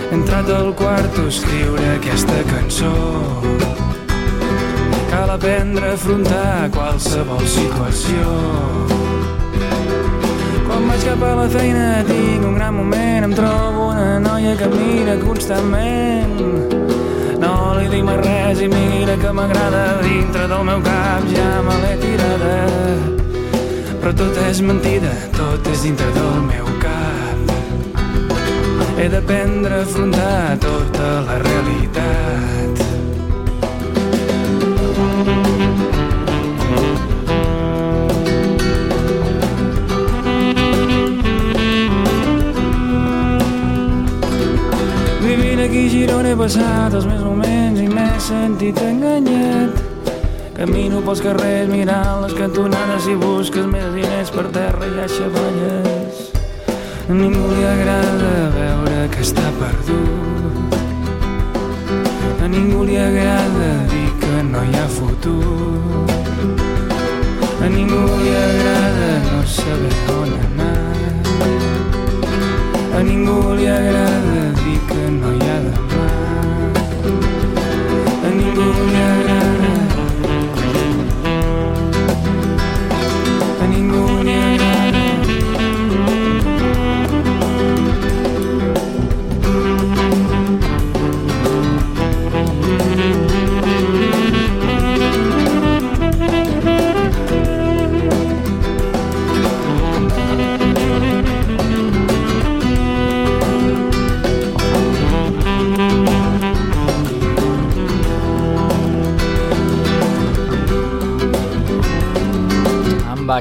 He 0.10 0.18
entrat 0.18 0.50
al 0.50 0.74
quarto 0.74 1.28
a 1.28 1.30
escriure 1.30 1.86
aquesta 2.00 2.42
cançó. 2.50 2.98
Cal 5.14 5.30
aprendre 5.38 5.86
a 5.92 5.94
afrontar 5.94 6.72
qualsevol 6.74 7.46
situació. 7.46 9.11
Vaig 10.92 11.04
cap 11.08 11.22
a 11.24 11.36
la 11.40 11.46
feina 11.48 11.84
tinc 12.04 12.44
un 12.44 12.56
gran 12.58 12.74
moment, 12.76 13.24
em 13.24 13.32
trobo 13.32 13.86
una 13.94 14.20
noia 14.20 14.58
que 14.60 14.68
mira 14.74 15.14
constantment. 15.22 16.34
No 17.40 17.52
li 17.78 17.88
dic 17.94 18.04
mai 18.04 18.18
res 18.20 18.60
i 18.60 18.68
mira 18.74 19.16
que 19.22 19.32
m'agrada 19.38 19.86
dintre 20.04 20.50
del 20.52 20.66
meu 20.68 20.84
cap, 20.84 21.30
ja 21.32 21.48
me 21.64 21.80
l'he 21.86 21.94
tirada. 22.04 22.58
Però 24.02 24.12
tot 24.20 24.44
és 24.50 24.60
mentida, 24.68 25.16
tot 25.40 25.72
és 25.72 25.88
dintre 25.88 26.12
del 26.20 26.44
meu 26.52 26.68
cap. 26.84 27.56
He 29.00 29.08
d'aprendre 29.16 29.80
a 29.80 29.88
afrontar 29.88 30.58
tota 30.68 31.14
la 31.30 31.40
realitat. 31.48 32.91
A 45.82 45.90
Girona 45.90 46.30
he 46.30 46.36
passat 46.38 46.94
els 46.94 47.08
meus 47.10 47.24
moments 47.26 47.80
i 47.82 47.88
m'he 47.90 48.20
sentit 48.22 48.78
enganyat. 48.86 49.80
Camino 50.54 51.00
pels 51.02 51.24
carrers 51.26 51.72
mirant 51.72 52.22
les 52.22 52.36
cantonades 52.38 53.08
i 53.10 53.16
busques 53.18 53.66
més 53.72 53.88
diners 53.96 54.30
per 54.36 54.44
terra 54.54 54.86
i 54.86 55.00
aixavalles. 55.02 56.20
A 57.10 57.18
ningú 57.18 57.48
li 57.56 57.66
agrada 57.66 58.30
veure 58.60 59.00
que 59.16 59.26
està 59.26 59.48
perdut. 59.58 60.78
A 62.46 62.52
ningú 62.54 62.86
li 62.86 63.02
agrada 63.02 63.72
dir 63.90 64.12
que 64.22 64.46
no 64.52 64.62
hi 64.62 64.78
ha 64.78 64.88
futur. 65.00 66.06
A 67.58 67.74
ningú 67.74 68.04
li 68.22 68.32
agrada 68.46 69.12
no 69.32 69.42
saber 69.58 69.98
on 70.20 70.30
anar. 70.46 70.78
A 72.94 73.02
ningú 73.02 73.56
li 73.58 73.66
agrada 73.66 74.46
dir 74.62 74.80
que 74.94 75.04
no 75.18 75.34
hi 75.34 75.50
ha 75.50 75.51
A 78.72 79.31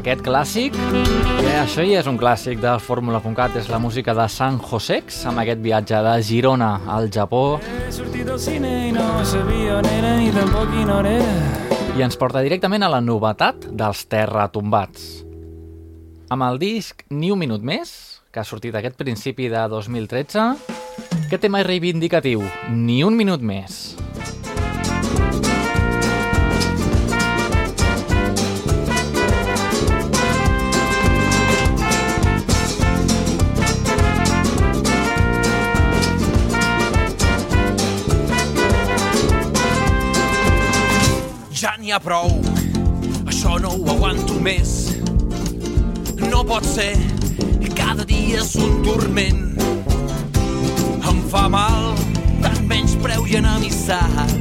aquest 0.00 0.22
clàssic, 0.24 0.76
que 0.94 1.50
això 1.60 1.84
ja 1.84 2.00
és 2.00 2.08
un 2.08 2.16
clàssic 2.20 2.60
del 2.62 2.80
Fórmula.cat, 2.80 3.58
és 3.60 3.68
la 3.68 3.78
música 3.82 4.14
de 4.16 4.24
San 4.32 4.56
Josex, 4.62 5.24
amb 5.28 5.42
aquest 5.42 5.60
viatge 5.60 6.00
de 6.06 6.14
Girona 6.24 6.70
al 6.88 7.10
Japó, 7.12 7.60
He 7.60 8.38
cine 8.38 8.70
i 8.88 8.92
no 8.94 9.24
sabia 9.24 9.76
on 9.80 9.88
era 9.90 10.14
ni 10.16 10.30
tampoc 10.32 10.70
quina 10.72 10.96
hora 11.00 11.12
era. 11.20 11.78
i 11.98 12.04
ens 12.06 12.16
porta 12.16 12.40
directament 12.40 12.82
a 12.86 12.88
la 12.88 13.00
novetat 13.04 13.66
dels 13.76 14.06
Terratombats. 14.08 15.24
Amb 16.30 16.46
el 16.46 16.60
disc 16.62 17.02
Ni 17.10 17.32
un 17.34 17.38
minut 17.38 17.60
més, 17.60 18.22
que 18.32 18.40
ha 18.40 18.44
sortit 18.44 18.74
aquest 18.74 18.96
principi 18.96 19.50
de 19.50 19.66
2013, 19.68 20.54
què 21.28 21.38
tema 21.38 21.64
reivindicatiu? 21.66 22.46
Ni 22.70 23.02
un 23.04 23.18
minut 23.18 23.42
més. 23.42 23.96
N'hi 41.90 41.96
ha 41.96 41.98
prou, 41.98 42.28
això 43.26 43.56
no 43.58 43.70
ho 43.74 43.86
aguanto 43.90 44.36
més. 44.38 44.92
No 46.30 46.44
pot 46.46 46.62
ser, 46.62 46.92
cada 47.74 48.04
dia 48.06 48.44
és 48.44 48.52
un 48.62 48.76
turment. 48.84 49.40
Em 51.10 51.18
fa 51.32 51.48
mal, 51.50 51.88
tant 52.44 52.60
menys 52.70 52.94
preu 53.02 53.26
i 53.26 53.40
enemissat. 53.40 54.36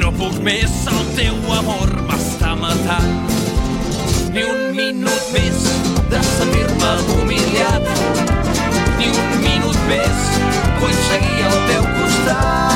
No 0.00 0.10
puc 0.18 0.40
més, 0.42 0.74
el 0.90 1.04
teu 1.20 1.38
amor 1.60 1.92
m'està 2.08 2.56
matant. 2.58 3.30
Ni 4.34 4.42
un 4.42 4.64
minut 4.74 5.28
més 5.36 5.68
de 6.10 6.24
sentir-me 6.32 6.96
humiliat. 7.14 7.92
Ni 8.98 9.12
un 9.12 9.36
minut 9.44 9.78
més, 9.92 10.26
vull 10.80 10.98
seguir 11.12 11.46
al 11.52 11.62
teu 11.70 11.86
costat. 12.00 12.67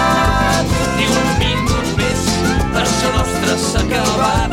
Això 3.03 3.11
nostre 3.17 3.57
s'ha 3.59 3.81
acabat. 3.81 4.51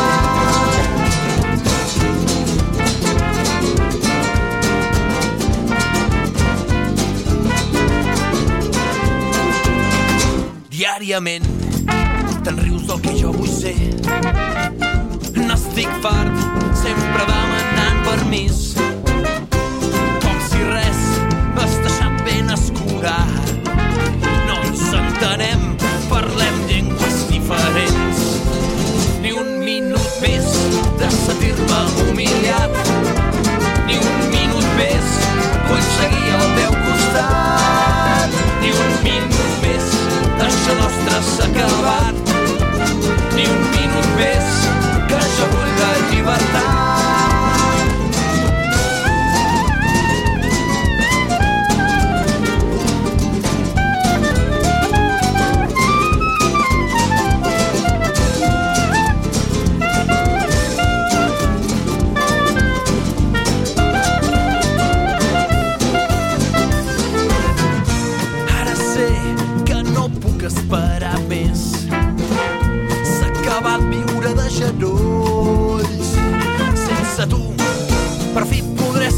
Diàriament 10.70 11.44
te'n 12.44 12.56
rius 12.64 12.86
del 12.88 13.00
que 13.04 13.16
jo 13.18 13.34
vull 13.36 13.50
ser. 13.52 13.76
N'estic 15.36 15.90
fart, 16.00 16.36
sempre 16.80 17.26
demanant 17.28 18.00
permís. 18.08 18.72
Com 20.24 20.40
si 20.48 20.64
res 20.70 21.04
m'has 21.52 21.76
deixat 21.84 22.24
ben 22.24 22.56
escurat. 22.56 23.29
sentir-me 31.10 31.80
humiliat. 32.02 32.70
Ni 33.86 33.98
un 33.98 34.18
minut 34.34 34.66
més 34.78 35.14
vull 35.68 35.86
seguir 35.96 36.34
al 36.40 36.50
teu 36.58 36.76
costat. 36.88 38.36
Ni 38.62 38.74
un 38.84 38.92
minut 39.06 39.56
més 39.64 39.94
això 40.48 40.76
nostre 40.82 41.22
s'ha 41.30 41.48
acabat. 41.48 42.36
Ni 43.38 43.48
un 43.54 43.64
minut 43.78 44.12
més 44.20 44.60
que 45.08 45.24
jo 45.38 45.50
vull 45.56 45.74
la 45.80 45.96
llibertat. 46.10 46.79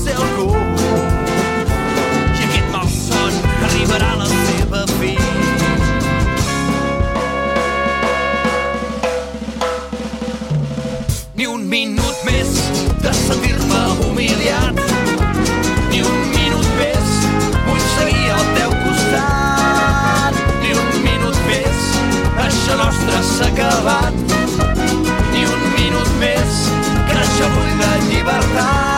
ser 0.03 0.15
algú 0.19 0.49
i 2.35 2.41
aquest 2.43 2.71
malson 2.73 3.35
arribarà 3.69 4.09
a 4.15 4.19
la 4.23 4.29
seva 4.31 4.81
fi. 4.97 5.13
Ni 11.39 11.47
un 11.47 11.69
minut 11.71 12.25
més 12.27 12.51
de 13.05 13.13
sentir-me 13.21 13.83
humiliat. 14.09 14.81
Ni 15.93 16.03
un 16.03 16.21
minut 16.35 16.71
més 16.81 17.13
vull 17.69 17.85
seguir 17.93 18.31
al 18.39 18.47
teu 18.59 18.75
costat. 18.87 20.41
Ni 20.65 20.73
un 20.85 20.97
minut 21.05 21.39
més 21.51 21.85
això 22.49 22.81
nostre 22.81 23.23
s'ha 23.35 23.53
acabat. 23.53 24.39
Ni 25.35 25.45
un 25.47 25.69
minut 25.77 26.17
més 26.25 26.65
creix 27.13 27.39
avui 27.51 27.79
de 27.85 27.93
llibertat. 28.09 28.92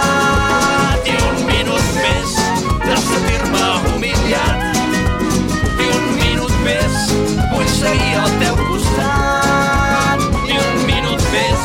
seguir 7.85 8.17
al 8.17 8.33
teu 8.41 8.57
costat. 8.69 10.19
Ni 10.49 10.57
un 10.57 10.77
minut 10.89 11.23
més, 11.35 11.63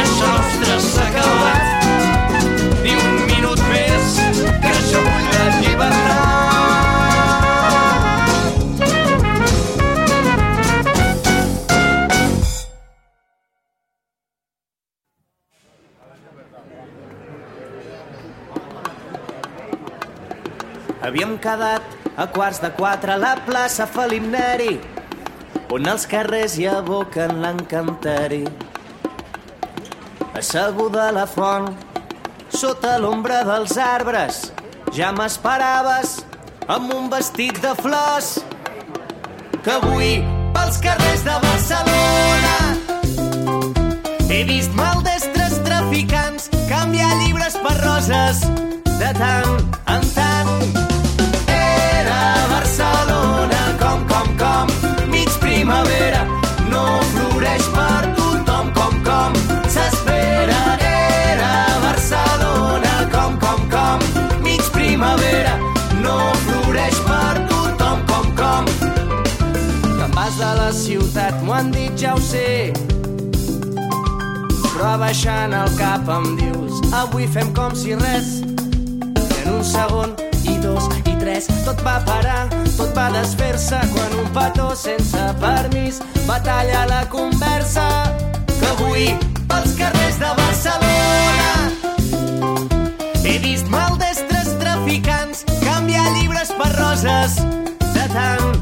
això 0.00 0.28
nostre 0.32 0.78
s'ha 0.86 1.06
acabat. 1.10 1.64
Ni 2.84 2.92
un 2.96 3.12
minut 3.28 3.60
més, 3.68 4.04
que 4.62 4.70
això 4.72 5.00
vull 5.08 5.26
la 5.32 5.44
llibertat. 5.60 6.20
Havíem 21.02 21.32
quedat 21.42 21.84
a 22.16 22.26
quarts 22.30 22.62
de 22.62 22.70
quatre 22.78 23.12
a 23.12 23.20
la 23.20 23.34
plaça 23.44 23.88
Felip 23.90 24.24
Neri 24.32 24.91
on 25.72 25.88
els 25.88 26.04
carrers 26.04 26.58
hi 26.60 26.66
aboquen 26.68 27.38
l'encanteri. 27.40 28.42
Asseguda 30.36 31.06
a 31.08 31.14
la 31.16 31.24
font, 31.28 31.70
sota 32.52 32.98
l'ombra 33.00 33.40
dels 33.48 33.78
arbres, 33.80 34.42
ja 34.92 35.12
m'esperaves 35.16 36.18
amb 36.76 36.92
un 36.92 37.08
vestit 37.12 37.60
de 37.64 37.72
flors 37.80 38.34
que 39.62 39.78
avui 39.78 40.18
pels 40.56 40.80
carrers 40.84 41.24
de 41.28 41.38
Barcelona 41.46 42.56
he 44.28 44.42
vist 44.48 44.76
maldestres 44.76 45.56
traficants 45.68 46.50
canviar 46.68 47.12
llibres 47.22 47.56
per 47.64 47.74
roses 47.80 48.44
de 48.98 49.16
tant 49.22 49.56
en 49.96 50.12
tant. 50.12 50.31
Ciutat, 71.12 71.42
m'ho 71.44 71.52
han 71.52 71.70
dit, 71.70 71.92
ja 72.00 72.14
ho 72.14 72.20
sé, 72.20 72.72
però 74.72 74.96
baixant 74.98 75.52
el 75.52 75.68
cap 75.76 76.08
em 76.08 76.36
dius 76.38 76.80
avui 76.96 77.26
fem 77.28 77.52
com 77.52 77.74
si 77.76 77.94
res 78.00 78.40
i 78.40 79.42
en 79.42 79.50
un 79.52 79.64
segon 79.64 80.14
i 80.48 80.56
dos 80.62 80.88
i 81.04 81.16
tres 81.20 81.50
tot 81.66 81.82
va 81.84 81.98
parar, 82.06 82.48
tot 82.78 82.96
va 82.96 83.10
desfer-se 83.12 83.82
quan 83.92 84.16
un 84.22 84.32
petó 84.32 84.70
sense 84.78 85.26
permís 85.42 86.00
va 86.30 86.40
tallar 86.40 86.86
la 86.88 87.04
conversa. 87.12 87.86
Que 88.48 88.72
avui 88.72 89.06
pels 89.52 89.76
carrers 89.76 90.18
de 90.22 90.32
Barcelona 90.40 91.52
he 93.26 93.36
vist 93.44 93.68
maldestres 93.68 94.56
traficants 94.64 95.44
canviar 95.60 96.08
llibres 96.16 96.56
per 96.56 96.72
roses 96.80 97.40
de 97.92 98.08
tant 98.16 98.61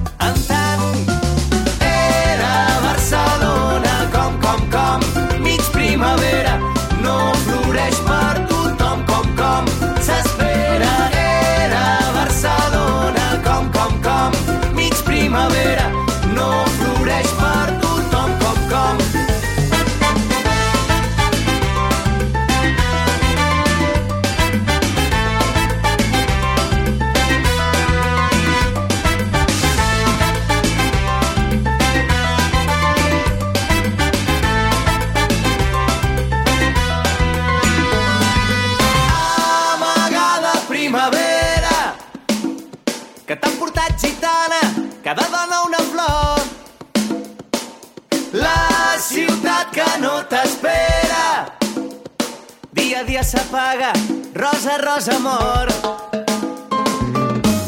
dia 53.21 53.25
s'apaga. 53.25 53.93
Rosa, 54.35 54.79
rosa, 54.79 55.17
amor. 55.17 55.69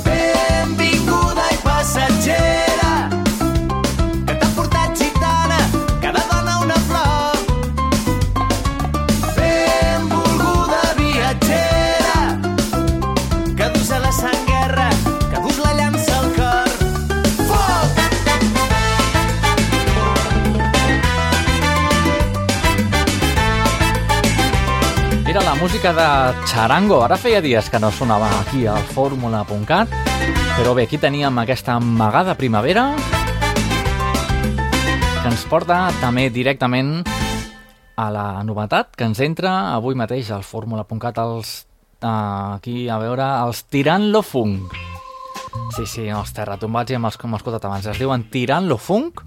Benvinguda 0.04 1.44
i 1.52 1.56
passatgera 1.62 2.71
la 25.54 25.60
música 25.60 25.92
de 25.92 26.46
Charango. 26.46 27.02
Ara 27.04 27.18
feia 27.20 27.42
dies 27.44 27.68
que 27.68 27.78
no 27.78 27.90
sonava 27.92 28.28
aquí 28.40 28.64
al 28.66 28.80
fórmula.cat. 28.94 29.90
Però 30.56 30.72
bé, 30.72 30.86
aquí 30.86 30.96
teníem 30.96 31.38
aquesta 31.42 31.74
amagada 31.76 32.34
primavera 32.40 32.94
que 35.20 35.28
ens 35.28 35.44
porta 35.50 35.90
també 36.00 36.30
directament 36.32 37.02
a 38.00 38.08
la 38.14 38.26
novetat 38.48 38.96
que 38.96 39.04
ens 39.04 39.20
entra 39.20 39.74
avui 39.74 39.98
mateix 39.98 40.30
al 40.32 40.44
fórmula.cat 40.46 41.20
els, 41.20 41.66
uh, 42.00 42.56
aquí 42.56 42.88
a 42.88 42.96
veure 43.02 43.26
els 43.44 43.64
Tirant 43.68 44.08
lo 44.08 44.22
Funk. 44.24 44.72
Sí, 45.76 45.84
sí, 45.84 46.06
els 46.08 46.32
terratombats 46.32 46.94
ja 46.94 46.96
hem 46.96 47.10
hem 47.12 47.36
escoltat 47.36 47.66
abans. 47.68 47.86
Es 47.92 48.00
diuen 48.00 48.24
Tirant 48.30 48.72
lo 48.72 48.80
Funk 48.80 49.20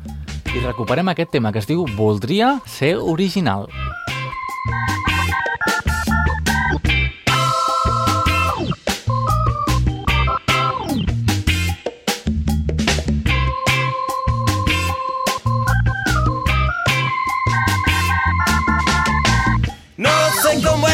i 0.56 0.66
recuperem 0.66 1.14
aquest 1.14 1.38
tema 1.38 1.52
que 1.52 1.62
es 1.62 1.70
diu 1.70 1.86
Voldria 1.96 2.56
ser 2.66 2.96
original. 2.98 3.70
No 3.70 5.15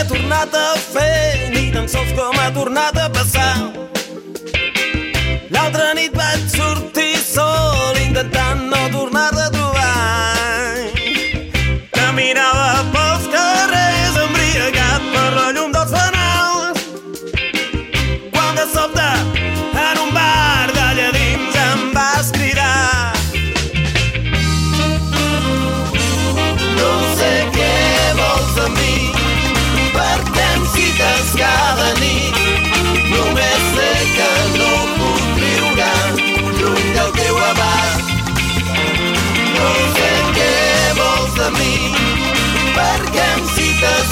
tornat 0.08 0.56
a 0.56 0.68
fer, 0.80 1.50
ni 1.54 1.70
tan 1.74 1.88
sols 1.88 2.12
com 2.18 2.38
ha 2.40 2.52
tornat 2.56 2.98
a 2.98 3.10
passar. 3.14 3.91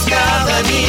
escada 0.09 0.63
minha. 0.63 0.88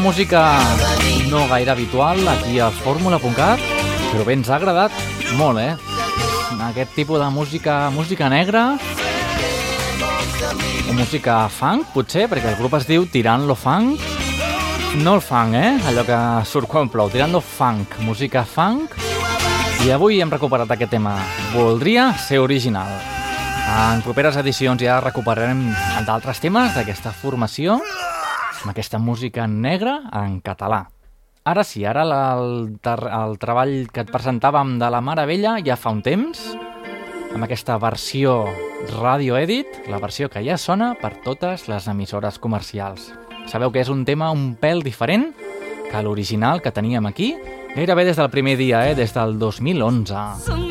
Música 0.00 0.58
no 1.30 1.46
gaire 1.48 1.70
habitual 1.70 2.26
aquí 2.28 2.58
al 2.58 2.72
fórmula.cat, 2.72 3.60
però 4.10 4.24
bé, 4.24 4.34
ens 4.34 4.48
ha 4.48 4.56
agradat 4.56 4.94
molt, 5.38 5.60
eh? 5.60 5.76
Aquest 6.70 6.94
tipus 6.96 7.20
de 7.20 7.28
música, 7.30 7.90
música 7.90 8.28
negra, 8.28 8.78
o 10.88 10.92
música 10.96 11.44
funk, 11.52 11.92
potser, 11.94 12.26
perquè 12.30 12.50
el 12.50 12.58
grup 12.58 12.74
es 12.80 12.88
diu 12.88 13.06
Tirant 13.06 13.46
lo 13.46 13.54
Funk. 13.54 14.00
No 15.04 15.14
el 15.14 15.22
funk, 15.22 15.54
eh? 15.54 15.76
Allò 15.86 16.02
que 16.02 16.18
surt 16.50 16.66
quan 16.66 16.90
plou. 16.90 17.10
Tirant 17.12 17.30
lo 17.30 17.40
funk, 17.40 18.00
música 18.02 18.42
funk. 18.42 18.96
I 19.86 19.92
avui 19.94 20.18
hem 20.20 20.32
recuperat 20.32 20.70
aquest 20.74 20.90
tema. 20.96 21.14
Voldria 21.54 22.10
ser 22.18 22.40
original. 22.42 22.90
En 23.70 24.02
properes 24.02 24.36
edicions 24.40 24.82
ja 24.82 24.98
recuperarem 25.04 25.68
d'altres 26.08 26.42
temes 26.42 26.74
d'aquesta 26.74 27.12
formació 27.14 27.78
amb 28.60 28.72
aquesta 28.72 28.98
música 28.98 29.46
negra 29.46 30.00
en 30.12 30.40
català. 30.44 30.86
Ara 31.48 31.64
sí, 31.64 31.84
ara 31.88 32.04
el, 32.04 32.76
el 32.84 33.38
treball 33.40 33.74
que 33.92 34.04
et 34.04 34.10
presentàvem 34.12 34.76
de 34.80 34.90
la 34.92 35.00
Mare 35.00 35.24
Vella 35.28 35.56
ja 35.64 35.78
fa 35.80 35.92
un 35.94 36.02
temps, 36.04 36.42
amb 37.32 37.46
aquesta 37.46 37.78
versió 37.80 38.44
Radio 38.98 39.38
Edit, 39.40 39.80
la 39.88 40.00
versió 40.02 40.28
que 40.28 40.44
ja 40.44 40.58
sona 40.60 40.92
per 41.00 41.14
totes 41.24 41.68
les 41.72 41.88
emissores 41.88 42.38
comercials. 42.38 43.10
Sabeu 43.48 43.72
que 43.72 43.80
és 43.80 43.88
un 43.88 44.04
tema 44.04 44.30
un 44.34 44.52
pèl 44.60 44.84
diferent 44.84 45.30
que 45.90 46.02
l'original 46.04 46.60
que 46.62 46.72
teníem 46.72 47.08
aquí, 47.08 47.32
gairebé 47.74 48.04
des 48.04 48.20
del 48.20 48.30
primer 48.30 48.58
dia, 48.60 48.84
eh? 48.90 48.94
des 48.94 49.16
del 49.16 49.38
2011. 49.38 50.26
S'amaga 50.44 50.69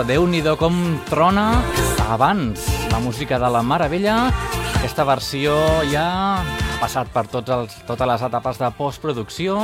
Déu-n'hi-do, 0.00 0.54
déu 0.54 0.54
nhi 0.56 0.56
com 0.56 0.76
trona 1.10 1.60
abans 2.08 2.62
la 2.88 3.00
música 3.04 3.38
de 3.38 3.48
la 3.52 3.60
Meravella. 3.60 4.30
Aquesta 4.78 5.04
versió 5.04 5.52
ja 5.90 6.40
ha 6.40 6.78
passat 6.80 7.10
per 7.12 7.26
tots 7.28 7.52
els, 7.52 7.74
totes 7.84 8.08
les 8.08 8.22
etapes 8.24 8.60
de 8.62 8.70
postproducció 8.78 9.58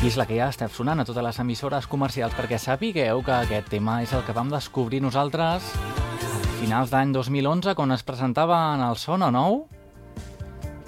i 0.00 0.08
és 0.08 0.16
la 0.16 0.24
que 0.24 0.38
ja 0.38 0.46
està 0.48 0.70
sonant 0.72 1.02
a 1.02 1.04
totes 1.04 1.26
les 1.26 1.40
emissores 1.42 1.88
comercials 1.90 2.32
perquè 2.38 2.56
sapigueu 2.56 3.20
que 3.26 3.34
aquest 3.34 3.68
tema 3.68 3.98
és 4.00 4.14
el 4.16 4.24
que 4.24 4.32
vam 4.32 4.48
descobrir 4.48 5.02
nosaltres 5.04 5.66
a 5.76 6.54
finals 6.62 6.88
d'any 6.94 7.12
2011 7.12 7.76
quan 7.76 7.92
es 7.92 8.06
presentava 8.08 8.62
en 8.72 8.86
el 8.86 8.96
Sona 8.96 9.28
Nou 9.34 9.66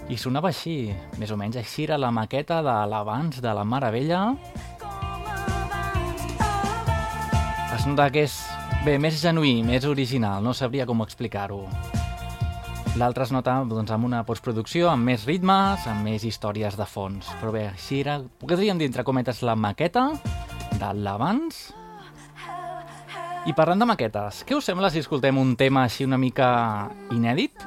i 0.08 0.16
sonava 0.16 0.48
així, 0.54 0.94
més 1.20 1.30
o 1.30 1.36
menys 1.36 1.60
així 1.60 1.84
era 1.84 2.00
la 2.00 2.10
maqueta 2.10 2.62
de 2.64 2.78
l'abans 2.88 3.42
de 3.44 3.52
la 3.52 3.66
Meravella 3.68 4.22
es 7.76 7.86
nota 7.86 8.10
que 8.12 8.24
és, 8.26 8.40
bé, 8.84 8.96
més 9.00 9.18
genuí, 9.20 9.60
més 9.66 9.84
original, 9.84 10.42
no 10.44 10.54
sabria 10.56 10.86
com 10.88 11.02
explicar-ho. 11.04 11.64
L'altre 12.98 13.26
es 13.26 13.32
nota 13.32 13.54
doncs, 13.68 13.92
amb 13.94 14.08
una 14.08 14.22
postproducció, 14.26 14.88
amb 14.90 15.06
més 15.06 15.26
ritmes, 15.28 15.84
amb 15.86 16.02
més 16.08 16.24
històries 16.26 16.74
de 16.78 16.86
fons. 16.88 17.28
Però 17.40 17.52
bé, 17.54 17.66
així 17.70 18.00
era, 18.02 18.18
podríem 18.40 18.80
dir 18.80 18.88
entre 18.90 19.04
cometes 19.06 19.44
la 19.46 19.54
maqueta 19.54 20.08
de 20.80 20.90
l'abans. 20.98 21.60
I 23.48 23.54
parlant 23.56 23.80
de 23.80 23.88
maquetes, 23.88 24.42
què 24.48 24.56
us 24.58 24.66
sembla 24.68 24.90
si 24.92 25.00
escoltem 25.00 25.38
un 25.40 25.54
tema 25.60 25.84
així 25.86 26.04
una 26.08 26.18
mica 26.20 26.50
inèdit? 27.14 27.62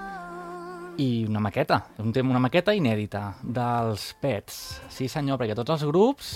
I 1.01 1.25
una 1.25 1.41
maqueta, 1.41 1.79
un 2.03 2.11
tema, 2.13 2.35
una 2.35 2.43
maqueta 2.43 2.75
inèdita 2.77 3.23
dels 3.41 4.11
Pets. 4.21 4.59
Sí 4.93 5.07
senyor, 5.09 5.39
perquè 5.41 5.55
tots 5.57 5.73
els 5.77 5.87
grups 5.89 6.35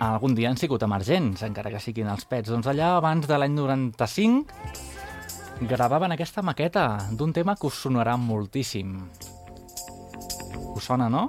algun 0.00 0.34
dia 0.34 0.50
han 0.50 0.58
sigut 0.58 0.82
emergents, 0.86 1.42
encara 1.46 1.72
que 1.74 1.80
siguin 1.82 2.08
els 2.10 2.26
pets. 2.28 2.50
Doncs 2.52 2.68
allà, 2.70 2.94
abans 2.96 3.26
de 3.26 3.38
l'any 3.38 3.54
95, 3.56 4.46
gravaven 5.68 6.14
aquesta 6.14 6.42
maqueta 6.42 6.86
d'un 7.12 7.32
tema 7.34 7.56
que 7.56 7.66
us 7.66 7.80
sonarà 7.82 8.16
moltíssim. 8.16 8.94
Us 10.74 10.86
sona, 10.86 11.08
no? 11.10 11.28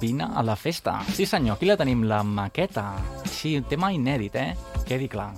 Vine 0.00 0.28
a 0.28 0.42
la 0.44 0.56
festa. 0.56 1.00
Sí 1.14 1.26
senyor, 1.26 1.56
aquí 1.56 1.66
la 1.70 1.78
tenim, 1.80 2.04
la 2.08 2.22
maqueta. 2.22 2.92
Sí, 3.24 3.56
un 3.56 3.64
tema 3.68 3.92
inèdit, 3.92 4.36
eh? 4.36 4.52
Quedi 4.86 5.08
clar. 5.08 5.32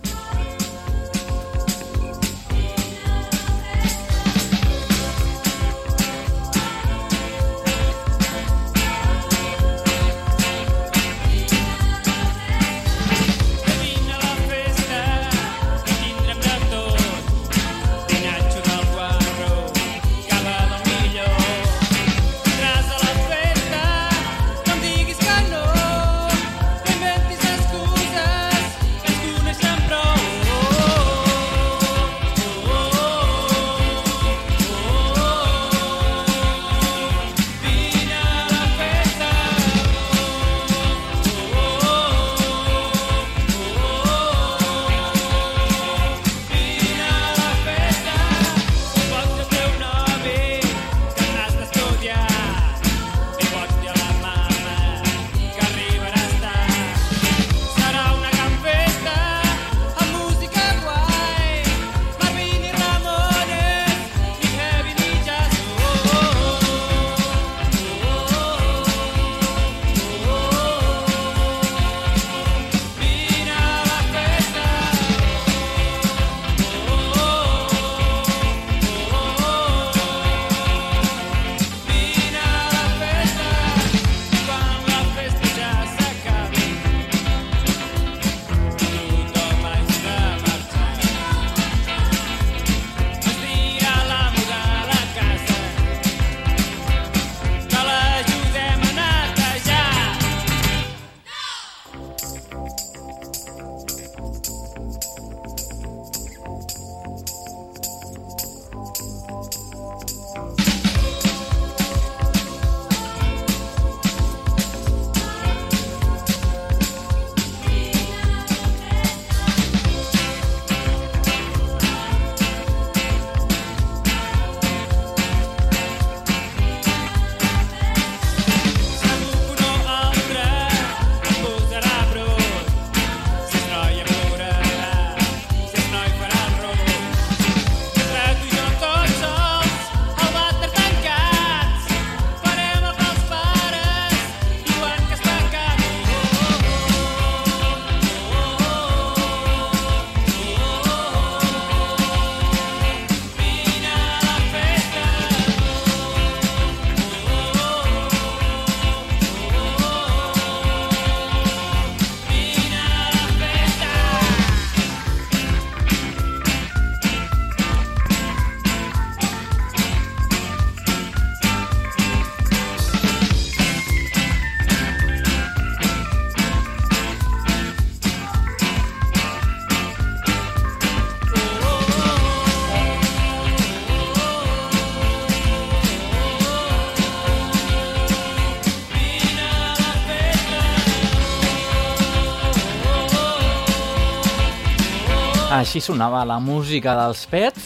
Així 195.74 195.88
sonava 195.90 196.20
la 196.22 196.36
música 196.38 196.92
dels 196.94 197.24
Pets. 197.26 197.64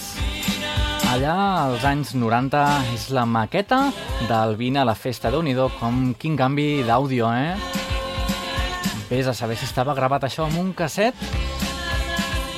Allà, 1.12 1.34
als 1.66 1.82
anys 1.84 2.14
90, 2.16 2.62
és 2.94 3.02
la 3.12 3.26
maqueta 3.28 3.90
del 4.24 4.54
Vine 4.56 4.80
a 4.80 4.84
la 4.88 4.94
festa. 4.96 5.28
nhi 5.28 5.52
com 5.78 6.14
quin 6.14 6.34
canvi 6.34 6.84
d'àudio, 6.88 7.28
eh? 7.28 7.54
Vés 9.10 9.26
a 9.26 9.34
saber 9.34 9.58
si 9.58 9.66
estava 9.66 9.92
gravat 9.92 10.24
això 10.24 10.46
amb 10.46 10.56
un 10.56 10.72
casset. 10.72 11.12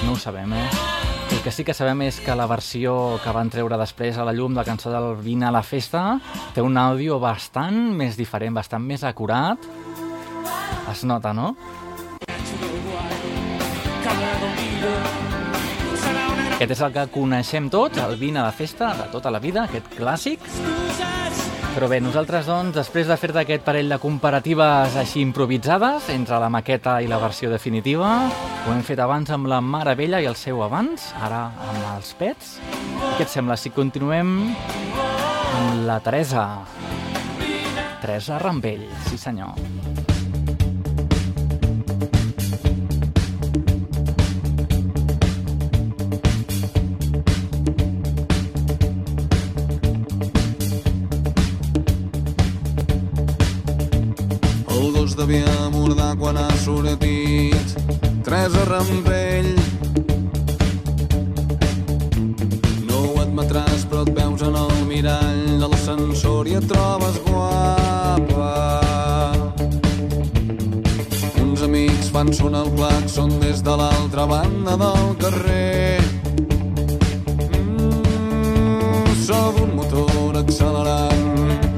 No 0.07 0.13
ho 0.13 0.17
sabem, 0.17 0.53
eh? 0.53 0.69
El 1.33 1.43
que 1.43 1.51
sí 1.51 1.65
que 1.65 1.75
sabem 1.75 2.03
és 2.03 2.21
que 2.21 2.37
la 2.37 2.47
versió 2.47 3.19
que 3.19 3.33
van 3.33 3.51
treure 3.51 3.77
després 3.77 4.19
a 4.19 4.25
la 4.25 4.33
llum 4.33 4.55
de 4.55 4.61
la 4.61 4.65
cançó 4.65 4.93
del 4.93 5.17
Vine 5.17 5.47
a 5.47 5.51
la 5.51 5.65
festa 5.65 6.21
té 6.55 6.63
un 6.63 6.79
àudio 6.79 7.19
bastant 7.19 7.91
més 7.97 8.17
diferent, 8.17 8.55
bastant 8.55 8.87
més 8.87 9.03
acurat. 9.03 9.59
Es 10.93 11.03
nota, 11.03 11.35
no? 11.35 11.57
Aquest 16.61 16.75
és 16.75 16.81
el 16.85 16.91
que 16.93 17.03
coneixem 17.09 17.71
tots, 17.73 17.97
el 18.05 18.19
Vine 18.21 18.43
a 18.43 18.43
la 18.45 18.53
festa 18.53 18.91
de 18.99 19.07
tota 19.09 19.31
la 19.33 19.39
vida, 19.41 19.63
aquest 19.65 19.87
clàssic. 19.97 20.43
Però 21.73 21.89
bé, 21.89 22.03
nosaltres, 22.05 22.45
doncs, 22.45 22.75
després 22.77 23.09
de 23.09 23.17
fer 23.17 23.31
d'aquest 23.33 23.65
parell 23.65 23.89
de 23.89 23.97
comparatives 24.03 24.99
així 25.01 25.23
improvisades 25.25 26.11
entre 26.13 26.37
la 26.43 26.51
maqueta 26.53 26.99
i 27.01 27.09
la 27.09 27.17
versió 27.23 27.49
definitiva, 27.49 28.13
ho 28.67 28.75
hem 28.75 28.85
fet 28.85 29.01
abans 29.01 29.33
amb 29.33 29.49
la 29.49 29.63
Mare 29.65 29.97
Vella 29.97 30.21
i 30.21 30.29
el 30.29 30.37
seu 30.37 30.61
abans, 30.61 31.09
ara 31.17 31.47
amb 31.49 31.81
els 31.95 32.13
pets. 32.21 32.59
Què 33.17 33.25
et 33.25 33.33
sembla 33.33 33.57
si 33.57 33.73
continuem 33.73 34.37
amb 34.53 35.89
la 35.89 35.97
Teresa? 36.05 36.45
Teresa 38.05 38.37
Rambell, 38.37 38.85
sí 39.09 39.17
senyor. 39.17 40.10
Devia 55.31 55.71
mordar 55.71 56.17
quan 56.19 56.37
ha 56.37 56.49
sortit. 56.59 57.75
Teresa 58.27 58.65
Rampell. 58.67 59.53
No 62.89 62.99
ho 63.05 63.21
admetràs 63.23 63.85
però 63.87 64.03
et 64.09 64.11
veus 64.17 64.43
en 64.43 64.59
el 64.59 64.75
mirall 64.89 65.45
de 65.63 65.69
l'ascensor 65.71 66.51
i 66.51 66.59
et 66.59 66.67
trobes 66.73 67.23
guapa. 67.29 68.51
Uns 71.45 71.63
amics 71.63 72.11
fan 72.11 72.35
sonar 72.35 72.67
el 72.67 72.75
claxon 72.75 73.39
des 73.39 73.63
de 73.63 73.79
l'altra 73.85 74.27
banda 74.35 74.75
del 74.83 75.15
carrer. 75.23 76.03
Mm, 77.55 79.15
sobre 79.23 79.63
un 79.63 79.77
motor 79.79 80.43
accelerant 80.43 81.70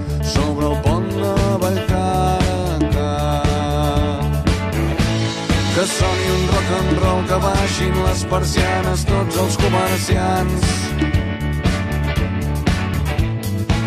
baixin 7.62 7.94
les 7.94 8.22
persianes 8.26 9.02
tots 9.06 9.36
els 9.38 9.56
comerciants. 9.62 10.64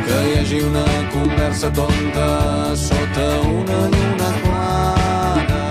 Que 0.06 0.20
hi 0.28 0.36
hagi 0.40 0.60
una 0.64 0.84
conversa 1.16 1.72
tonta 1.80 2.28
sota 2.80 3.26
una 3.50 3.80
lluna 3.96 4.30
clara 4.44 5.66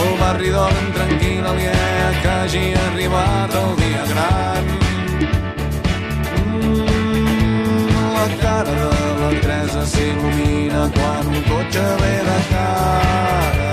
el 0.00 0.12
barri 0.20 0.52
dorm 0.56 0.92
tranquil 0.98 1.48
aliè 1.54 1.78
que 2.20 2.34
hagi 2.34 2.64
arribat 2.84 3.56
el 3.62 3.74
dia 3.80 4.04
gran. 4.12 4.70
La 8.18 8.28
cara 8.44 8.76
de 8.82 8.92
la 9.24 9.32
Teresa 9.40 9.88
s'il·lumina 9.96 10.86
quan 11.00 11.34
un 11.34 11.42
cotxe 11.48 11.88
ve 12.04 12.14
de 12.30 12.38
cara. 12.52 13.69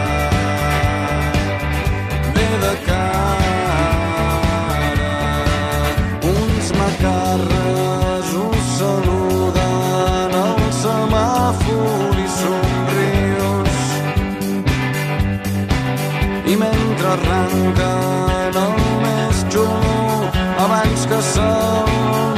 Que 21.18 21.24
se'l 21.24 21.88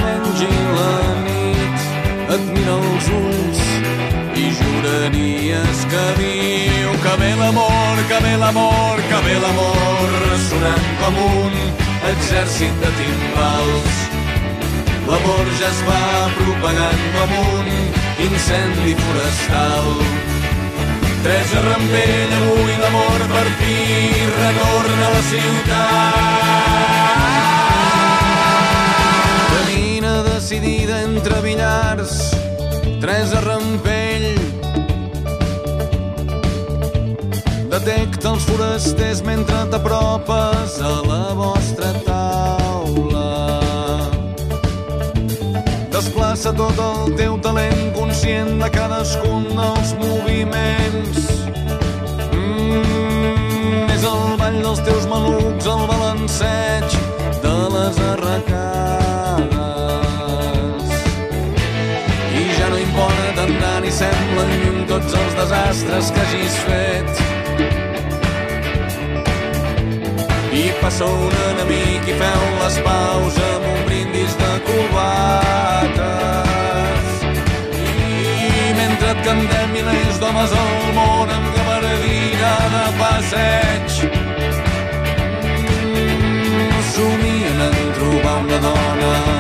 mengi 0.02 0.54
la 0.76 0.92
nit 1.26 1.80
et 2.36 2.44
mira 2.54 2.76
els 2.82 3.08
ulls 3.18 3.64
i 4.44 4.46
juraries 4.60 5.82
que 5.94 6.04
diu 6.20 6.94
que 7.06 7.16
ve 7.22 7.32
l'amor, 7.42 8.00
que 8.12 8.20
ve 8.26 8.34
l'amor, 8.44 9.02
que 9.10 9.20
ve 9.26 9.36
l'amor 9.44 10.16
sonant 10.46 10.88
com 11.02 11.20
un 11.26 11.60
exèrcit 12.14 12.80
de 12.86 12.94
timbals 13.02 14.00
l'amor 15.12 15.46
ja 15.60 15.68
es 15.74 15.84
va 15.90 16.02
propagant 16.40 17.06
com 17.18 17.38
un 17.44 17.70
incendi 18.30 18.96
forestal 19.04 19.94
Teresa 21.24 21.68
Rampell, 21.68 22.36
avui 22.42 22.76
l'amor 22.86 23.30
per 23.36 23.48
fi 23.60 23.80
retorna 24.40 25.08
a 25.10 25.16
la 25.18 25.24
ciutat. 25.34 27.19
Decidida 30.50 31.04
entre 31.04 31.42
billars, 31.42 32.32
Teresa 33.00 33.40
Rampell. 33.42 34.34
Detecta 37.70 38.32
els 38.32 38.48
forasters 38.50 39.22
mentre 39.22 39.60
t'apropes 39.70 40.80
a 40.82 40.94
la 41.06 41.36
vostra 41.38 41.92
taula. 42.08 43.30
Desplaça 45.94 46.50
tot 46.58 46.82
el 46.82 47.14
teu 47.20 47.38
talent 47.46 47.94
conscient 47.94 48.58
de 48.64 48.70
cadascun 48.74 49.46
dels 49.54 49.94
moviments. 50.02 51.28
Mm, 52.34 53.86
és 53.94 54.02
el 54.02 54.26
ball 54.42 54.58
dels 54.66 54.82
teus 54.82 55.06
malucs, 55.14 55.70
el 55.70 55.86
balanceig 55.94 56.98
de 57.46 57.54
les 57.76 58.02
arracades. 58.16 58.99
Tots 64.90 65.14
els 65.14 65.34
desastres 65.38 66.08
que 66.14 66.22
hagis 66.26 66.56
fet. 66.66 67.10
I 70.60 70.64
passa 70.82 71.06
un 71.06 71.36
enemic 71.50 72.08
i 72.10 72.16
feu 72.18 72.46
les 72.58 72.78
paus 72.88 73.38
amb 73.50 73.64
un 73.70 73.80
brindis 73.86 74.34
de 74.40 74.52
cubates. 74.66 76.08
I 78.50 78.74
mentre 78.80 79.08
et 79.14 79.22
cantem 79.28 79.68
milers 79.76 80.18
d'homes 80.24 80.52
al 80.64 80.74
món 80.98 81.28
amb 81.38 81.48
gabardina 81.58 82.54
de 82.76 82.86
passeig, 83.02 83.88
mm, 85.54 86.74
somien 86.96 87.58
en 87.68 87.78
trobar 88.00 88.38
una 88.48 88.60
dona 88.66 89.39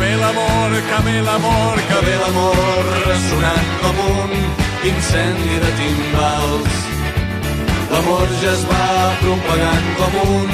ve 0.00 0.12
l'amor, 0.22 0.70
que 0.88 0.98
ve 1.06 1.16
l'amor, 1.28 1.76
que 1.88 1.98
ve 2.06 2.16
l'amor 2.22 2.84
ressonant 3.06 3.72
com 3.82 4.04
un 4.10 4.30
incendi 4.92 5.54
de 5.64 5.70
timbals 5.80 6.88
L'amor 7.90 8.28
ja 8.42 8.52
es 8.52 8.64
va 8.68 8.86
propagant 9.22 9.86
com 9.98 10.12
un 10.36 10.48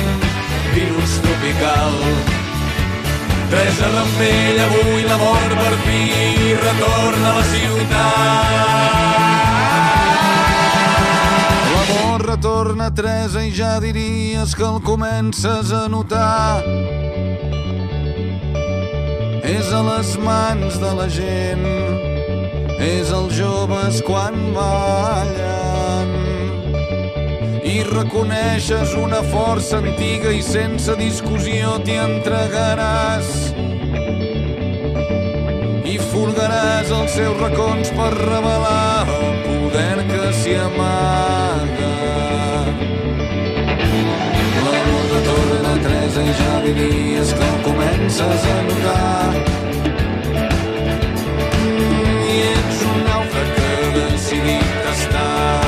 virus 0.75 1.17
tropical. 1.25 1.97
Teresa 3.51 3.89
Rampell, 3.91 4.61
avui 4.67 5.03
l'amor 5.09 5.49
per 5.59 5.75
fi 5.85 6.01
retorna 6.63 7.29
a 7.33 7.35
la 7.39 7.45
ciutat. 7.51 8.55
L'amor 11.75 12.23
torna 12.49 12.91
Teresa 12.91 13.43
i 13.43 13.51
ja 13.53 13.75
diries 13.83 14.55
que 14.55 14.67
el 14.71 14.81
comences 14.83 15.73
a 15.73 15.89
notar. 15.89 16.63
És 19.55 19.69
a 19.71 19.81
les 19.87 20.09
mans 20.19 20.79
de 20.83 20.89
la 20.99 21.05
gent, 21.07 21.63
és 22.83 23.13
els 23.15 23.37
joves 23.37 24.01
quan 24.03 24.35
ballen. 24.57 26.11
I 27.63 27.77
reconeixes 27.87 28.97
una 28.99 29.23
força 29.31 29.79
antiga 29.79 30.33
i 30.35 30.43
sense 30.43 30.97
discussió 30.99 31.77
t'hi 31.87 32.01
entregaràs 32.03 33.31
i 35.95 35.97
folgaràs 36.11 36.91
els 36.99 37.17
seus 37.21 37.41
racons 37.45 37.95
per 37.95 38.11
revelar 38.19 39.07
el 39.21 39.41
poder 39.47 39.97
que 40.11 40.29
s'hi 40.43 40.61
amaga. 40.67 41.44
Ja 46.39 46.61
diries 46.65 47.35
que 47.35 47.47
el 47.53 47.59
comences 47.63 48.41
a 48.55 48.57
notar. 48.69 49.35
I 52.35 52.37
ets 52.53 52.79
un 52.91 52.99
nàufrag 53.09 53.51
que 53.57 53.67
ha 53.73 53.91
decidit 53.99 54.89
estar 54.95 55.65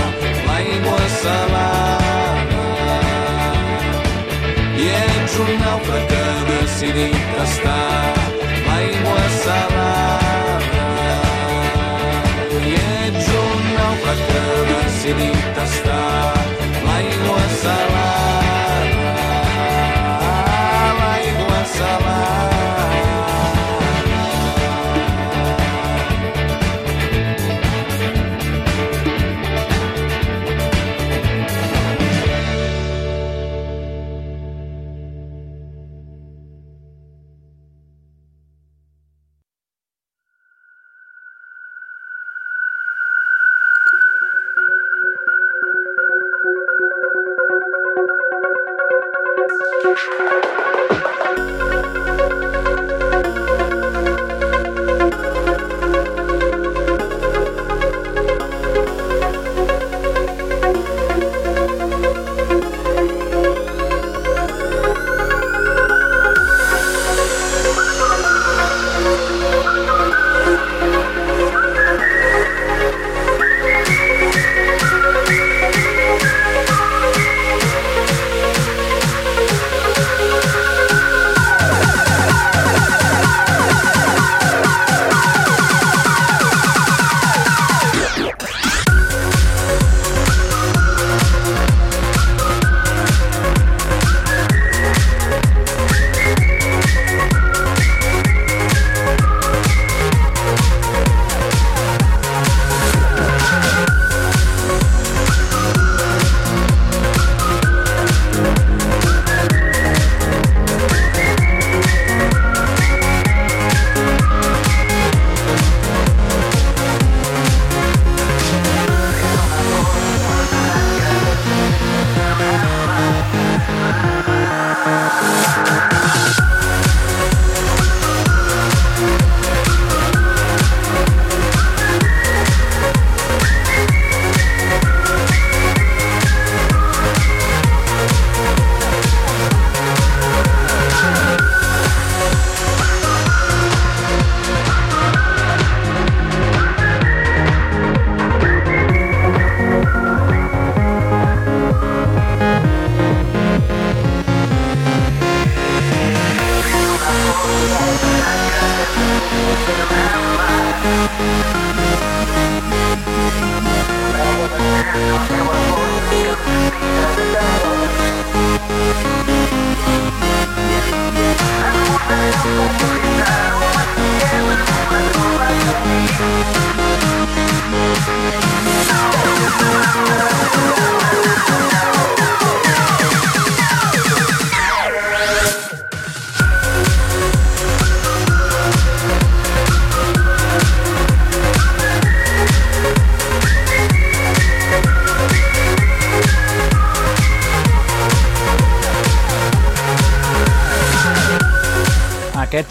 l'aigua 0.47 1.03
salada. 1.23 2.65
I 4.85 4.89
ets 5.03 5.39
un 5.45 5.53
nàufrag 5.65 6.09
que 6.11 6.23
ha 6.31 6.39
decidit 6.55 7.39
estar 7.49 8.36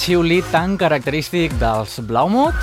Xiulit 0.06 0.46
tan 0.54 0.76
característic 0.78 1.56
dels 1.58 1.96
Blaumut, 2.06 2.54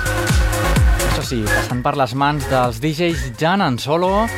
això 1.09 1.25
sí, 1.27 1.41
passant 1.43 1.81
per 1.83 1.91
les 1.99 2.13
mans 2.15 2.45
dels 2.47 2.79
DJs 2.79 3.33
Jan 3.35 3.59
en 3.65 3.75
solo, 3.83 4.29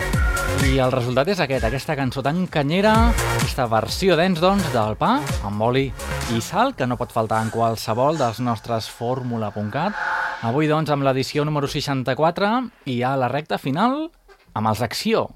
i 0.65 0.79
el 0.81 0.89
resultat 0.89 1.29
és 1.29 1.43
aquest, 1.45 1.67
aquesta 1.69 1.93
cançó 1.99 2.23
tan 2.25 2.47
canyera, 2.49 2.95
aquesta 3.35 3.69
versió 3.69 4.17
dents, 4.17 4.41
doncs, 4.41 4.65
del 4.73 4.97
pa 4.97 5.19
amb 5.45 5.67
oli 5.67 5.85
i 6.33 6.41
sal, 6.41 6.73
que 6.73 6.89
no 6.89 6.97
pot 6.97 7.13
faltar 7.13 7.45
en 7.45 7.53
qualsevol 7.53 8.17
dels 8.17 8.41
nostres 8.41 8.89
fórmula.cat. 8.89 10.03
Avui, 10.49 10.65
doncs, 10.65 10.89
amb 10.89 11.05
l'edició 11.05 11.45
número 11.45 11.69
64 11.69 12.53
i 12.89 13.03
a 13.05 13.13
la 13.21 13.29
recta 13.29 13.61
final 13.61 14.07
amb 14.57 14.73
els 14.73 14.81
Acció. 14.81 15.27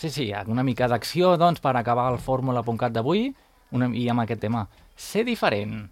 Sí, 0.00 0.08
sí, 0.08 0.30
una 0.48 0.64
mica 0.64 0.88
d'acció, 0.88 1.36
doncs, 1.36 1.60
per 1.60 1.76
acabar 1.76 2.08
el 2.16 2.22
fórmula.cat 2.24 2.96
d'avui 2.96 3.26
i 3.28 4.08
amb 4.08 4.24
aquest 4.24 4.48
tema. 4.48 4.70
Ser 4.96 5.28
diferent. 5.28 5.82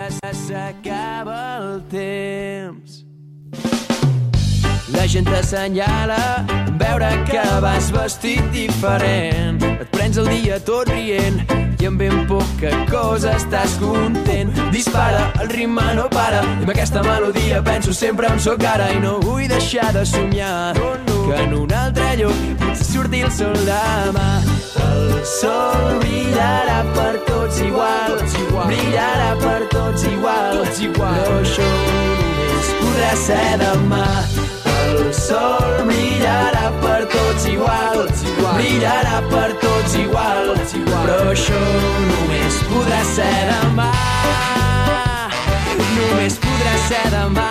S'acaba 0.00 1.58
el 1.58 1.82
temps. 1.90 3.04
La 4.94 5.06
gent 5.10 5.26
t'assenyala 5.26 6.18
en 6.68 6.78
veure 6.78 7.08
que 7.26 7.42
vas 7.60 7.90
vestit 7.90 8.38
diferent. 8.54 9.58
Et 9.66 9.90
prens 9.90 10.20
el 10.22 10.30
dia 10.30 10.60
tot 10.62 10.86
rient 10.86 11.42
i 11.82 11.90
amb 11.90 11.98
ben 11.98 12.22
poca 12.30 12.70
cosa 12.92 13.34
estàs 13.40 13.74
content. 13.82 14.54
Dispara, 14.70 15.32
el 15.42 15.50
ritme 15.50 15.90
no 15.98 16.06
para 16.14 16.44
i 16.46 16.62
amb 16.62 16.70
aquesta 16.76 17.02
melodia 17.02 17.58
penso 17.66 17.92
sempre 17.92 18.30
on 18.30 18.38
sóc 18.38 18.62
ara 18.70 18.92
i 18.94 19.02
no 19.02 19.18
vull 19.26 19.50
deixar 19.50 19.90
de 19.98 20.06
somiar 20.06 20.76
que 20.78 21.42
en 21.42 21.58
un 21.58 21.74
altre 21.74 22.14
lloc 22.22 22.48
potser 22.62 22.86
surti 22.94 23.26
el 23.26 23.34
sol 23.34 23.58
demà. 23.66 24.30
El 24.78 25.24
sol 25.26 25.87
igual, 30.98 31.14
però 31.22 31.38
això 31.40 31.66
només 32.18 32.70
podrà 32.80 33.12
ser 33.16 33.58
demà. 33.62 34.06
El 34.74 35.12
sol 35.14 35.86
brillarà 35.86 36.72
per 36.82 37.06
tots 37.12 37.46
igual, 37.46 38.08
brillarà 38.56 39.22
per 39.30 39.52
tots 39.62 39.94
igual, 39.94 40.54
però 40.74 41.18
això 41.30 41.62
només 42.10 42.60
podrà 42.72 43.02
ser 43.14 43.32
demà. 43.52 43.90
Només 45.94 46.38
podrà 46.42 46.76
ser 46.88 47.04
demà. 47.14 47.48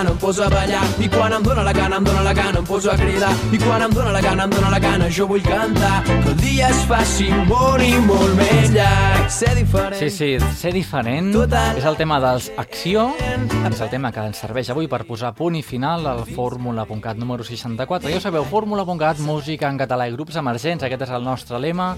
Gana, 0.00 0.10
em 0.10 0.16
poso 0.16 0.42
a 0.42 0.48
ballar. 0.48 0.84
I 0.98 1.08
quan 1.08 1.32
em 1.32 1.42
dóna 1.42 1.62
la 1.62 1.72
gana, 1.72 1.96
em 1.96 2.04
dóna 2.04 2.22
la 2.22 2.32
gana, 2.32 2.58
em 2.58 2.64
poso 2.64 2.90
a 2.90 2.96
cridar. 2.96 3.32
I 3.52 3.58
quan 3.58 3.82
em 3.82 3.90
dóna 3.90 4.12
la 4.12 4.20
gana, 4.20 4.44
em 4.44 4.50
dóna 4.50 4.70
la 4.70 4.78
gana, 4.78 5.08
jo 5.10 5.26
vull 5.26 5.42
cantar. 5.42 6.02
Que 6.04 6.30
el 6.30 6.36
dia 6.40 6.68
es 6.70 6.84
faci 6.88 7.28
molt 7.48 7.82
i 7.84 7.92
molt 8.06 8.34
més 8.38 8.72
llarg. 8.72 9.28
Ser 9.30 9.54
diferent. 9.58 9.98
Sí, 10.00 10.10
sí, 10.10 10.30
ser 10.56 10.72
diferent 10.72 11.34
és 11.76 11.84
el 11.84 11.96
tema 11.96 12.20
dels 12.22 12.50
Acció, 12.58 13.10
és 13.18 13.80
el 13.80 13.90
tema 13.90 14.10
que 14.12 14.24
ens 14.24 14.40
serveix 14.40 14.70
avui 14.72 14.88
per 14.88 15.04
posar 15.08 15.34
punt 15.36 15.56
i 15.56 15.62
final 15.62 16.06
al 16.06 16.24
Fórmula.cat 16.28 17.20
número 17.20 17.44
64. 17.44 18.10
Ja 18.10 18.16
ho 18.16 18.24
sabeu, 18.24 18.44
Fórmula.cat, 18.48 19.20
música 19.24 19.68
en 19.68 19.78
català 19.80 20.08
i 20.08 20.16
grups 20.16 20.40
emergents, 20.40 20.84
aquest 20.86 21.06
és 21.08 21.14
el 21.16 21.24
nostre 21.24 21.60
lema. 21.60 21.92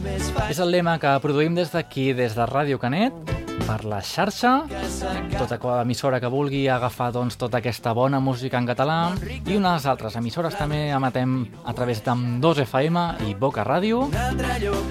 És 0.49 0.59
el 0.59 0.75
lema 0.75 0.99
que 0.99 1.15
produïm 1.23 1.55
des 1.59 1.73
d'aquí, 1.73 2.13
des 2.17 2.35
de 2.35 2.49
Ràdio 2.49 2.81
Canet, 2.83 3.42
per 3.67 3.85
la 3.89 4.03
xarxa, 4.03 4.67
tota 5.37 5.59
emissora 5.81 6.21
que 6.21 6.29
vulgui 6.31 6.69
agafar 6.69 7.13
doncs, 7.15 7.37
tota 7.41 7.59
aquesta 7.61 7.93
bona 7.97 8.21
música 8.21 8.59
en 8.59 8.67
català 8.67 9.15
i 9.47 9.57
unes 9.57 9.87
altres 9.87 10.17
emissores 10.21 10.55
també 10.59 10.91
emetem 10.93 11.47
a 11.65 11.73
través 11.77 12.03
d'Am2 12.05 12.59
FM 12.67 12.97
i 13.29 13.35
Boca 13.39 13.65
Ràdio. 13.67 14.11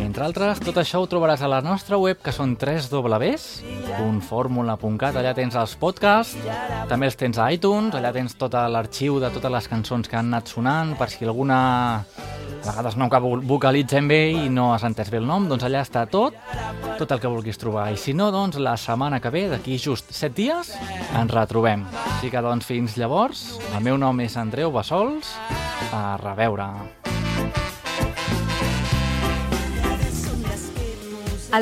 Entre 0.01 0.23
altres, 0.25 0.59
tot 0.63 0.77
això 0.81 0.97
ho 1.01 1.07
trobaràs 1.11 1.41
a 1.45 1.49
la 1.51 1.61
nostra 1.65 1.95
web, 2.01 2.17
que 2.23 2.31
són 2.35 2.49
www.formula.cat. 2.59 5.15
Allà 5.15 5.33
tens 5.37 5.55
els 5.55 5.75
podcasts, 5.81 6.37
també 6.89 7.05
els 7.09 7.19
tens 7.19 7.37
a 7.37 7.51
iTunes, 7.53 7.95
allà 7.95 8.11
tens 8.15 8.31
tot 8.39 8.53
l'arxiu 8.53 9.19
de 9.21 9.29
totes 9.33 9.51
les 9.51 9.67
cançons 9.71 10.07
que 10.07 10.17
han 10.17 10.27
anat 10.33 10.45
sonant, 10.51 10.89
per 10.99 11.09
si 11.11 11.25
alguna 11.25 11.59
a 12.61 12.69
vegades 12.69 12.95
no 12.97 13.05
acabo 13.05 13.33
vocalitzem 13.41 14.07
bé 14.07 14.19
i 14.45 14.49
no 14.53 14.71
has 14.73 14.85
entès 14.85 15.09
bé 15.11 15.17
el 15.21 15.27
nom, 15.27 15.47
doncs 15.49 15.65
allà 15.65 15.81
està 15.85 16.05
tot, 16.09 16.37
tot 16.99 17.11
el 17.11 17.21
que 17.21 17.31
vulguis 17.31 17.57
trobar. 17.61 17.89
I 17.93 17.97
si 17.97 18.13
no, 18.13 18.29
doncs 18.33 18.59
la 18.61 18.75
setmana 18.77 19.21
que 19.21 19.33
ve, 19.33 19.47
d'aquí 19.51 19.79
just 19.81 20.13
7 20.13 20.35
dies, 20.37 20.75
ens 21.17 21.33
retrobem. 21.33 21.87
Així 22.17 22.29
que 22.33 22.45
doncs 22.45 22.69
fins 22.69 22.97
llavors, 23.01 23.45
el 23.73 23.81
meu 23.85 23.97
nom 23.97 24.21
és 24.21 24.37
Andreu 24.37 24.73
Bassols, 24.73 25.33
a 25.91 26.19
reveure. 26.21 26.69